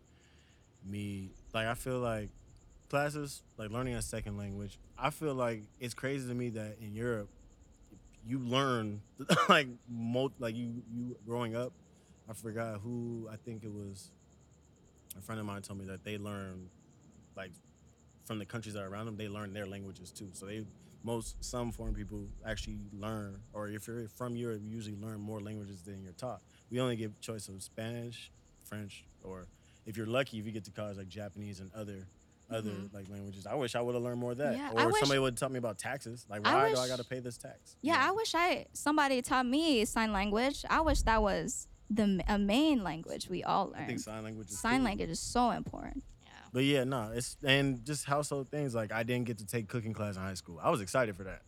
me. 0.85 1.31
Like 1.55 1.67
I 1.67 1.75
feel 1.75 1.99
like 2.01 2.31
classes 2.89 3.43
like 3.57 3.71
learning 3.71 3.95
a 3.95 4.03
second 4.03 4.37
language. 4.37 4.79
I 4.99 5.11
feel 5.11 5.35
like 5.35 5.63
it's 5.81 5.95
crazy 5.95 6.29
to 6.29 6.35
me 6.35 6.51
that 6.51 6.79
in 6.81 6.95
Europe 6.95 7.29
you 8.27 8.39
learn 8.39 9.01
like 9.49 9.69
mo- 9.89 10.33
like 10.39 10.55
you 10.55 10.83
you 10.93 11.17
growing 11.27 11.55
up. 11.57 11.73
I 12.29 12.35
forgot 12.35 12.81
who 12.81 13.27
I 13.33 13.37
think 13.37 13.65
it 13.65 13.73
was. 13.73 14.11
A 15.19 15.21
friend 15.21 15.41
of 15.41 15.47
mine 15.47 15.63
told 15.63 15.79
me 15.81 15.87
that 15.87 16.05
they 16.05 16.17
learn 16.19 16.69
like 17.37 17.51
from 18.25 18.39
the 18.39 18.47
countries 18.47 18.75
that 18.75 18.83
are 18.83 18.89
around 18.89 19.07
them. 19.07 19.17
They 19.17 19.29
learn 19.29 19.53
their 19.53 19.67
languages 19.67 20.11
too. 20.13 20.29
So 20.33 20.47
they 20.47 20.65
most 21.05 21.37
some 21.45 21.71
foreign 21.73 21.95
people 21.95 22.27
actually 22.47 22.79
learn, 22.93 23.39
or 23.53 23.69
if 23.69 23.87
you're 23.87 24.09
from 24.09 24.37
Europe, 24.37 24.61
you 24.63 24.71
usually 24.71 24.97
learn 24.97 25.21
more 25.21 25.41
languages 25.41 25.83
than 25.83 26.03
you're 26.03 26.13
taught. 26.13 26.41
We 26.71 26.81
only 26.81 26.97
give 26.97 27.19
choice 27.21 27.49
of 27.49 27.63
Spanish, 27.63 28.31
French, 28.65 29.05
or 29.23 29.47
if 29.87 29.97
you're 29.97 30.07
lucky, 30.07 30.39
if 30.39 30.47
you 30.47 30.53
get 30.53 30.65
to 30.65 30.71
college, 30.71 30.97
like 30.99 31.09
Japanese 31.09 31.61
and 31.61 31.73
other 31.75 32.07
other 32.51 32.71
Mhm. 32.71 32.95
like 32.95 33.09
languages. 33.11 33.47
I 33.47 33.55
wish 33.55 33.75
I 33.75 33.83
would 33.83 33.95
have 33.95 34.03
learned 34.03 34.21
more 34.21 34.33
of 34.33 34.39
that, 34.39 34.57
Yeah, 34.57 34.71
or 34.73 34.87
wish- 34.87 35.01
somebody 35.01 35.19
would 35.19 35.37
tell 35.37 35.51
me 35.51 35.59
about 35.59 35.77
taxes. 35.79 36.25
Like, 36.31 36.47
I 36.47 36.55
why 36.55 36.71
do 36.71 36.77
I 36.79 36.81
wish- 36.81 36.89
got 36.89 36.97
to 36.97 37.05
pay 37.05 37.21
this 37.21 37.37
tax? 37.37 37.77
Yeah, 37.83 37.99
I 38.09 38.11
wish 38.13 38.35
I 38.35 38.67
somebody 38.73 39.21
taught 39.21 39.45
me 39.45 39.85
sign 39.85 40.13
language. 40.15 40.65
I 40.71 40.81
wish 40.81 41.03
that 41.03 41.21
was 41.21 41.69
the 41.91 42.03
m- 42.03 42.21
a 42.29 42.39
main 42.39 42.83
language 42.85 43.29
we 43.29 43.43
all 43.45 43.73
I 43.75 43.79
think 43.79 43.91
learn. 43.91 43.99
sign 43.99 44.25
language. 44.25 44.49
Is 44.51 44.59
Sign 44.59 44.77
cool. 44.79 44.85
language 44.85 45.11
is 45.11 45.21
so 45.21 45.51
important. 45.53 46.05
yeah. 46.23 46.29
But 46.53 46.65
yeah, 46.65 46.85
no, 46.85 47.11
it's 47.15 47.37
and 47.43 47.85
just 47.85 48.05
household 48.05 48.51
things. 48.51 48.75
Like 48.75 48.93
I 48.93 49.03
didn't 49.03 49.27
get 49.27 49.39
to 49.39 49.47
take 49.47 49.69
cooking 49.69 49.93
class 49.95 50.17
in 50.17 50.23
high 50.23 50.35
school. 50.35 50.59
I 50.63 50.71
was 50.71 50.81
excited 50.81 51.17
for 51.17 51.25
that. 51.25 51.43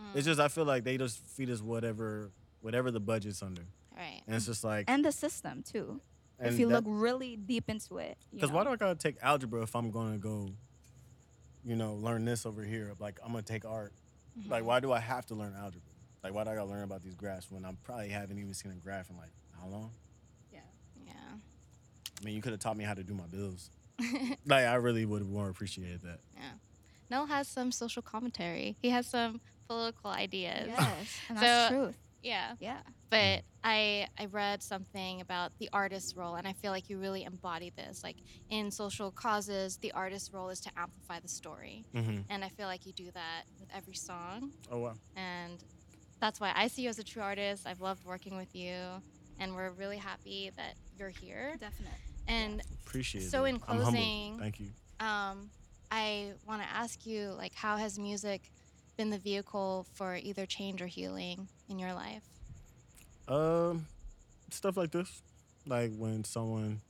Mm, 0.00 0.16
It's 0.16 0.26
just 0.26 0.40
I 0.40 0.48
feel 0.48 0.64
like 0.64 0.84
they 0.84 0.96
just 0.96 1.18
feed 1.18 1.50
us 1.50 1.60
whatever 1.62 2.30
whatever 2.62 2.90
the 2.90 3.00
budget's 3.00 3.42
under, 3.42 3.62
right. 3.96 4.22
and 4.26 4.34
it's 4.34 4.46
just 4.46 4.64
like 4.64 4.86
And 4.88 5.04
the 5.04 5.12
system 5.12 5.62
too. 5.62 6.00
if 6.40 6.58
you 6.58 6.66
that- 6.68 6.74
look 6.76 6.84
really 6.86 7.36
deep 7.36 7.68
into 7.68 7.98
it. 7.98 8.16
Because 8.32 8.50
why 8.50 8.64
do 8.64 8.70
I 8.70 8.76
gotta 8.76 8.94
take 8.98 9.16
algebra 9.22 9.62
if 9.62 9.76
I'm 9.76 9.90
gonna 9.90 10.16
go, 10.18 10.48
you 11.64 11.76
know, 11.76 11.94
learn 11.94 12.24
this 12.24 12.46
over 12.46 12.62
here? 12.64 12.92
Like 12.98 13.18
I'm 13.22 13.32
gonna 13.32 13.42
take 13.42 13.64
art. 13.64 13.92
Like 14.48 14.62
Mhm. 14.62 14.66
why 14.66 14.80
do 14.80 14.92
I 14.92 14.98
have 15.00 15.26
to 15.26 15.34
learn 15.34 15.54
algebra? 15.54 15.92
Like 16.22 16.32
why 16.32 16.44
do 16.44 16.50
I 16.50 16.54
gotta 16.54 16.70
learn 16.70 16.84
about 16.84 17.02
these 17.02 17.14
graphs 17.14 17.50
when 17.50 17.64
I 17.64 17.72
probably 17.82 18.08
haven't 18.08 18.38
even 18.38 18.54
seen 18.54 18.72
a 18.72 18.76
graph 18.76 19.10
in 19.10 19.16
like 19.16 19.30
how 19.60 19.68
long? 19.68 19.90
Yeah. 20.52 20.60
Yeah. 21.06 21.12
I 22.20 22.24
mean, 22.24 22.34
you 22.34 22.42
could 22.42 22.52
have 22.52 22.60
taught 22.60 22.76
me 22.76 22.84
how 22.84 22.94
to 22.94 23.02
do 23.02 23.14
my 23.14 23.26
bills. 23.26 23.70
Like 24.46 24.64
I 24.66 24.74
really 24.74 25.04
would 25.06 25.20
have 25.22 25.30
more 25.30 25.48
appreciated 25.48 26.02
that. 26.02 26.20
Yeah. 26.36 26.42
Noel 27.10 27.26
has 27.26 27.48
some 27.48 27.70
social 27.72 28.02
commentary. 28.02 28.76
He 28.82 28.90
has 28.90 29.06
some 29.06 29.40
political 29.68 30.10
ideas. 30.10 30.68
Yes, 30.68 31.18
and 31.28 31.38
that's 31.40 31.70
So- 31.74 31.76
truth. 31.86 31.94
Yeah. 32.22 32.54
Yeah. 32.58 32.78
But 33.10 33.42
I 33.62 34.08
I 34.18 34.24
read 34.26 34.62
something 34.62 35.20
about 35.20 35.52
the 35.58 35.68
artist's 35.74 36.16
role 36.16 36.36
and 36.36 36.48
I 36.48 36.54
feel 36.54 36.72
like 36.72 36.88
you 36.88 36.96
really 36.98 37.22
embody 37.24 37.70
this. 37.76 38.02
Like 38.02 38.16
in 38.48 38.70
social 38.70 39.10
causes, 39.10 39.76
the 39.76 39.92
artist's 39.92 40.32
role 40.32 40.48
is 40.48 40.60
to 40.60 40.70
amplify 40.76 41.20
the 41.20 41.28
story. 41.28 41.84
Mm-hmm. 41.94 42.20
And 42.30 42.42
I 42.42 42.48
feel 42.48 42.66
like 42.66 42.86
you 42.86 42.92
do 42.94 43.10
that 43.12 43.42
with 43.60 43.68
every 43.76 43.94
song. 43.94 44.52
Oh 44.72 44.78
wow. 44.78 44.94
And 45.16 45.62
that's 46.18 46.40
why 46.40 46.52
I 46.56 46.68
see 46.68 46.82
you 46.82 46.88
as 46.88 46.98
a 46.98 47.04
true 47.04 47.20
artist. 47.22 47.66
I've 47.66 47.82
loved 47.82 48.04
working 48.06 48.36
with 48.38 48.54
you. 48.56 48.74
And 49.38 49.54
we're 49.54 49.70
really 49.70 49.98
happy 49.98 50.50
that 50.56 50.74
you're 50.98 51.08
here. 51.10 51.56
Definitely. 51.60 51.98
And 52.28 52.62
Appreciate 52.86 53.22
So 53.24 53.44
it. 53.44 53.50
in 53.50 53.54
I'm 53.56 53.60
closing- 53.80 54.38
Thank 54.38 54.60
you. 54.60 54.70
um, 55.00 55.50
I 55.90 56.32
want 56.46 56.62
to 56.62 56.68
ask 56.68 57.04
you, 57.06 57.30
like, 57.36 57.54
how 57.54 57.76
has 57.76 57.98
music 57.98 58.50
been 58.96 59.10
the 59.10 59.18
vehicle 59.18 59.86
for 59.94 60.16
either 60.16 60.46
change 60.46 60.80
or 60.80 60.86
healing 60.86 61.48
in 61.68 61.78
your 61.78 61.92
life? 61.92 62.22
Um, 63.28 63.86
stuff 64.50 64.76
like 64.76 64.90
this, 64.92 65.22
like 65.66 65.92
when 65.96 66.24
someone 66.24 66.80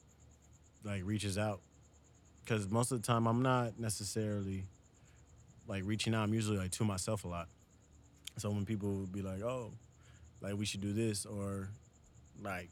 like 0.85 1.03
reaches 1.05 1.39
out, 1.39 1.61
because 2.45 2.69
most 2.71 2.93
of 2.93 3.01
the 3.01 3.07
time 3.07 3.27
I'm 3.27 3.41
not 3.43 3.79
necessarily 3.79 4.65
like 5.67 5.83
reaching 5.87 6.15
out. 6.15 6.25
I'm 6.25 6.35
usually 6.35 6.59
like 6.59 6.73
to 6.73 6.85
myself 6.85 7.25
a 7.25 7.29
lot. 7.29 7.49
So 8.37 8.51
when 8.51 8.65
people 8.67 8.93
would 8.97 9.13
be 9.13 9.23
like, 9.23 9.43
"Oh, 9.43 9.73
like 10.41 10.55
we 10.57 10.67
should 10.67 10.81
do 10.83 10.93
this," 10.93 11.25
or 11.25 11.71
like 12.42 12.70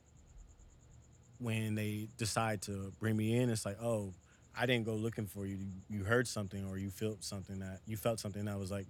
when 1.38 1.74
they 1.74 2.08
decide 2.18 2.62
to 2.62 2.92
bring 3.00 3.16
me 3.16 3.36
in, 3.36 3.50
it's 3.50 3.66
like, 3.66 3.82
"Oh, 3.82 4.12
I 4.56 4.66
didn't 4.66 4.84
go 4.84 4.94
looking 4.94 5.26
for 5.26 5.46
you. 5.46 5.58
You, 5.88 6.04
heard 6.04 6.28
something, 6.28 6.68
or 6.68 6.78
you 6.78 6.90
felt 6.90 7.24
something 7.24 7.60
that 7.60 7.80
you 7.86 7.96
felt 7.96 8.20
something 8.20 8.44
that 8.44 8.58
was 8.58 8.70
like." 8.70 8.86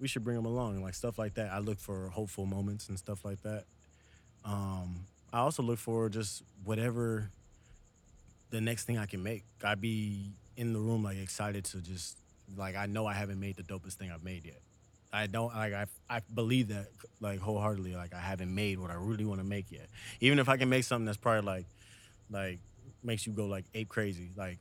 We 0.00 0.06
should 0.06 0.22
bring 0.22 0.36
them 0.36 0.46
along, 0.46 0.74
and 0.74 0.82
like 0.84 0.94
stuff 0.94 1.18
like 1.18 1.34
that. 1.34 1.50
I 1.52 1.58
look 1.58 1.80
for 1.80 2.08
hopeful 2.10 2.46
moments 2.46 2.88
and 2.88 2.96
stuff 2.96 3.24
like 3.24 3.42
that. 3.42 3.64
Um, 4.44 5.06
I 5.32 5.40
also 5.40 5.62
look 5.62 5.80
for 5.80 6.08
just 6.08 6.44
whatever 6.64 7.30
the 8.50 8.60
next 8.60 8.84
thing 8.84 8.96
I 8.96 9.06
can 9.06 9.22
make. 9.22 9.44
I'd 9.62 9.80
be 9.80 10.30
in 10.56 10.72
the 10.72 10.78
room 10.78 11.02
like 11.04 11.18
excited 11.18 11.64
to 11.66 11.80
just 11.80 12.16
like 12.56 12.76
I 12.76 12.86
know 12.86 13.06
I 13.06 13.14
haven't 13.14 13.40
made 13.40 13.56
the 13.56 13.62
dopest 13.62 13.94
thing 13.94 14.10
I've 14.10 14.24
made 14.24 14.44
yet. 14.44 14.60
I 15.12 15.26
don't 15.26 15.54
like 15.54 15.72
I 15.72 15.86
I 16.10 16.20
believe 16.34 16.68
that 16.68 16.88
like 17.20 17.38
wholeheartedly 17.40 17.94
like 17.94 18.14
I 18.14 18.20
haven't 18.20 18.54
made 18.54 18.78
what 18.78 18.90
I 18.90 18.94
really 18.94 19.24
want 19.24 19.40
to 19.40 19.46
make 19.46 19.70
yet. 19.70 19.88
Even 20.20 20.38
if 20.38 20.48
I 20.48 20.56
can 20.56 20.68
make 20.68 20.84
something 20.84 21.06
that's 21.06 21.16
probably 21.18 21.42
like 21.46 21.66
like 22.30 22.58
makes 23.02 23.26
you 23.26 23.32
go 23.32 23.46
like 23.46 23.64
ape 23.74 23.88
crazy 23.88 24.30
like 24.36 24.58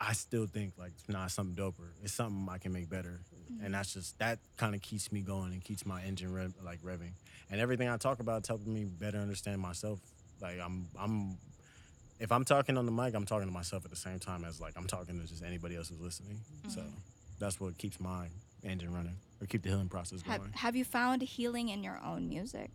I 0.00 0.12
still 0.12 0.46
think 0.46 0.74
like 0.78 0.92
it's 0.98 1.08
not 1.08 1.30
something 1.30 1.56
doper. 1.56 1.90
It's 2.02 2.12
something 2.12 2.46
I 2.50 2.58
can 2.58 2.72
make 2.72 2.88
better. 2.90 3.20
And 3.64 3.72
that's 3.74 3.94
just 3.94 4.18
that 4.18 4.38
kind 4.56 4.74
of 4.74 4.82
keeps 4.82 5.10
me 5.12 5.20
going 5.22 5.52
and 5.52 5.62
keeps 5.64 5.86
my 5.86 6.02
engine 6.02 6.32
rev, 6.34 6.52
like 6.64 6.80
revving 6.82 7.12
and 7.50 7.60
everything 7.60 7.88
I 7.88 7.96
talk 7.96 8.20
about 8.20 8.42
is 8.42 8.48
helping 8.48 8.74
me 8.74 8.84
better 8.84 9.18
understand 9.18 9.60
myself. 9.60 10.00
Like 10.40 10.58
I'm, 10.60 10.88
I'm, 10.98 11.38
if 12.20 12.30
I'm 12.32 12.44
talking 12.44 12.76
on 12.76 12.84
the 12.86 12.92
mic, 12.92 13.14
I'm 13.14 13.24
talking 13.24 13.46
to 13.48 13.52
myself 13.54 13.84
at 13.84 13.90
the 13.90 13.96
same 13.96 14.18
time 14.18 14.44
as 14.44 14.60
like 14.60 14.74
I'm 14.76 14.86
talking 14.86 15.20
to 15.20 15.26
just 15.26 15.42
anybody 15.42 15.76
else 15.76 15.88
who's 15.88 16.00
listening. 16.00 16.40
So 16.68 16.80
Mhm. 16.80 16.90
that's 17.38 17.58
what 17.60 17.78
keeps 17.78 17.98
my 18.00 18.28
engine 18.62 18.92
running 18.92 19.16
or 19.44 19.46
keep 19.46 19.62
the 19.62 19.68
healing 19.68 19.88
process 19.88 20.22
Have, 20.22 20.40
going. 20.40 20.52
have 20.54 20.74
you 20.74 20.84
found 20.84 21.22
healing 21.22 21.68
in 21.68 21.84
your 21.84 22.00
own 22.04 22.28
music 22.28 22.70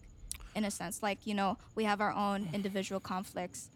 in 0.55 0.63
a 0.65 0.71
sense 0.71 1.01
like 1.03 1.25
you 1.25 1.33
know 1.33 1.57
we 1.75 1.83
have 1.83 1.99
our 1.99 2.11
own 2.13 2.47
individual 2.53 2.99
conflicts 2.99 3.69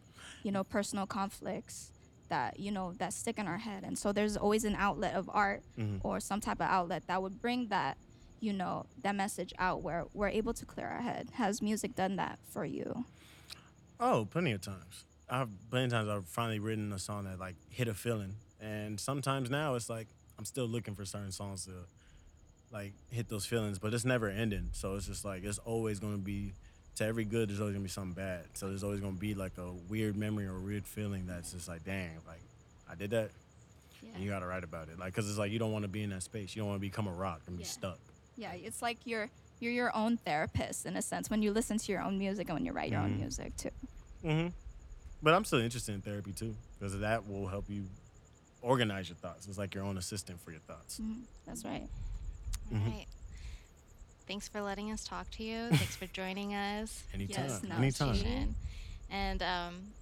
you 0.44 0.52
know 0.52 0.64
personal 0.64 1.06
conflicts 1.06 1.92
that 2.30 2.60
you 2.60 2.72
know 2.72 2.94
that 3.00 3.14
stick 3.14 3.38
in 3.38 3.48
our 3.48 3.58
head 3.58 3.84
and 3.84 3.98
so 3.98 4.12
there's 4.12 4.38
always 4.38 4.64
an 4.64 4.76
outlet 4.76 5.14
of 5.16 5.30
art 5.34 5.62
Mhm. 5.78 6.00
or 6.04 6.20
some 6.20 6.40
type 6.40 6.58
of 6.62 6.68
outlet 6.68 7.04
that 7.08 7.22
would 7.22 7.42
bring 7.42 7.68
that 7.68 7.98
you 8.40 8.54
know 8.54 8.86
that 9.02 9.16
message 9.16 9.54
out 9.58 9.82
where 9.82 10.06
we're 10.14 10.30
able 10.30 10.54
to 10.54 10.66
clear 10.66 10.88
our 10.88 11.02
head 11.02 11.30
has 11.34 11.62
music 11.62 11.96
done 11.96 12.16
that 12.18 12.38
for 12.50 12.64
you 12.66 13.06
Oh, 14.00 14.26
plenty 14.30 14.52
of 14.52 14.60
times. 14.60 15.06
I've 15.30 15.50
plenty 15.70 15.86
of 15.86 15.92
times 15.92 16.10
I've 16.10 16.26
finally 16.26 16.60
written 16.60 16.92
a 16.92 17.00
song 17.00 17.24
that 17.24 17.40
like 17.40 17.56
hit 17.70 17.88
a 17.88 17.94
feeling, 17.94 18.36
and 18.60 19.00
sometimes 19.00 19.50
now 19.50 19.76
it's 19.76 19.90
like 19.90 20.08
I'm 20.38 20.44
still 20.46 20.66
looking 20.68 20.94
for 20.94 21.06
certain 21.06 21.32
songs 21.32 21.66
to 21.66 21.72
like 22.74 22.94
hit 23.12 23.30
those 23.30 23.46
feelings, 23.46 23.78
but 23.80 23.94
it's 23.94 24.04
never 24.06 24.28
ending. 24.30 24.70
So 24.74 24.96
it's 24.96 25.06
just 25.06 25.24
like 25.24 25.44
it's 25.44 25.60
always 25.60 26.00
gonna 26.00 26.18
be 26.18 26.54
to 26.96 27.06
every 27.06 27.24
good. 27.26 27.50
There's 27.50 27.60
always 27.60 27.74
gonna 27.74 27.84
be 27.84 27.90
something 27.90 28.14
bad. 28.14 28.42
So 28.56 28.68
there's 28.70 28.84
always 28.84 29.00
gonna 29.00 29.14
be 29.14 29.36
like 29.36 29.58
a 29.58 29.72
weird 29.90 30.16
memory 30.18 30.48
or 30.48 30.58
a 30.58 30.60
weird 30.60 30.86
feeling 30.88 31.26
that's 31.28 31.52
just 31.54 31.68
like, 31.68 31.84
dang, 31.86 32.12
like 32.28 32.42
I 32.90 32.96
did 32.96 33.12
that, 33.12 33.30
Yeah. 34.02 34.10
and 34.16 34.24
you 34.24 34.30
gotta 34.30 34.48
write 34.48 34.64
about 34.64 34.90
it. 34.90 34.98
Like, 35.00 35.14
cause 35.14 35.30
it's 35.30 35.38
like 35.38 35.52
you 35.52 35.60
don't 35.60 35.72
want 35.72 35.84
to 35.84 35.90
be 35.90 36.04
in 36.04 36.10
that 36.10 36.24
space. 36.24 36.56
You 36.56 36.62
don't 36.64 36.70
want 36.70 36.82
to 36.82 36.88
become 36.88 37.08
a 37.08 37.14
rock 37.14 37.42
and 37.48 37.56
be 37.58 37.64
Yeah. 37.64 37.70
stuck. 37.70 38.00
yeah 38.36 38.54
it's 38.54 38.82
like 38.82 38.98
you're 39.06 39.30
you're 39.60 39.72
your 39.72 39.96
own 39.96 40.18
therapist 40.18 40.88
in 40.88 40.96
a 40.98 41.02
sense 41.04 41.30
when 41.30 41.44
you 41.44 41.52
listen 41.54 41.78
to 41.78 41.92
your 41.92 42.02
own 42.02 42.18
music 42.18 42.50
and 42.50 42.56
when 42.56 42.66
you 42.66 42.72
write 42.72 42.90
your 42.92 43.00
own 43.00 43.14
Mhm. 43.14 43.20
music 43.20 43.56
too 43.56 43.70
Mm-hmm. 44.26 44.48
But 45.22 45.34
I'm 45.36 45.46
still 45.46 45.60
interested 45.60 45.94
in 45.94 46.02
therapy 46.02 46.34
too, 46.34 46.56
because 46.80 46.98
that 47.00 47.28
will 47.30 47.48
help 47.48 47.70
you 47.70 47.86
organize 48.62 49.08
your 49.08 49.16
thoughts. 49.18 49.48
It's 49.48 49.58
like 49.60 49.76
your 49.76 49.84
own 49.84 49.98
assistant 49.98 50.42
for 50.42 50.50
your 50.52 50.62
thoughts. 50.62 51.00
Mhm. 51.00 51.22
that's 51.46 51.64
right 51.64 51.88
All 52.72 52.78
Mhm. 52.80 52.92
right. 52.92 53.06
Thanks 54.28 54.48
for 54.48 54.62
letting 54.62 54.92
us 54.92 55.04
talk 55.04 55.30
to 55.32 55.44
you. 55.44 55.68
Thanks 55.70 55.96
for 55.96 56.08
joining 56.08 56.54
us. 56.54 57.04
Anytime, 57.14 57.52
no, 57.68 57.76
anytime. 57.76 58.16
she- 58.16 58.48
And 59.10 59.44
um, 59.44 59.94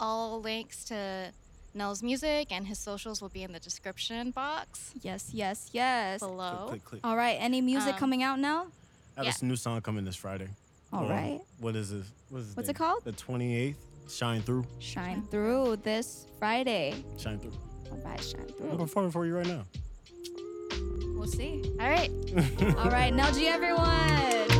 all 0.00 0.40
links 0.40 0.84
to 0.86 1.32
Nell's 1.74 2.02
music 2.02 2.50
and 2.50 2.66
his 2.66 2.78
socials 2.78 3.20
will 3.20 3.28
be 3.28 3.42
in 3.42 3.52
the 3.52 3.60
description 3.60 4.30
box 4.30 4.92
Yes, 5.02 5.30
yes, 5.32 5.68
yes. 5.72 6.20
below. 6.20 6.66
Click, 6.68 6.84
click, 6.84 6.84
click. 6.84 7.00
All 7.06 7.16
right. 7.16 7.36
Any 7.38 7.60
music 7.60 7.94
Um, 7.94 7.98
coming 8.00 8.22
out 8.22 8.38
now? 8.38 8.62
I 9.16 9.20
have 9.20 9.24
yeah. 9.26 9.30
this 9.32 9.42
new 9.42 9.56
song 9.56 9.80
coming 9.82 10.04
this 10.04 10.16
Friday. 10.16 10.48
All 10.92 11.04
Um, 11.04 11.10
right. 11.10 11.40
What 11.58 11.76
is 11.76 11.90
this? 11.90 12.06
What 12.30 12.40
is 12.40 12.56
What's 12.56 12.66
day? 12.68 12.70
it 12.70 12.76
called? 12.76 13.04
The 13.04 13.12
28th. 13.12 13.76
Shine 14.08 14.40
through. 14.42 14.64
Shine 14.78 15.26
through 15.30 15.76
this 15.82 16.26
Friday. 16.38 16.94
Shine 17.18 17.38
through. 17.40 17.52
All 17.90 17.98
right, 17.98 18.22
shine 18.22 18.46
through. 18.56 18.70
I'm 18.70 18.78
performing 18.78 19.10
for 19.10 19.26
you 19.26 19.36
right 19.36 19.46
now 19.46 19.64
we'll 21.26 21.32
see. 21.32 21.62
All 21.80 21.88
right. 21.88 22.10
All 22.78 22.90
right. 22.90 23.12
Nlg. 23.12 23.42
Everyone. 23.50 24.55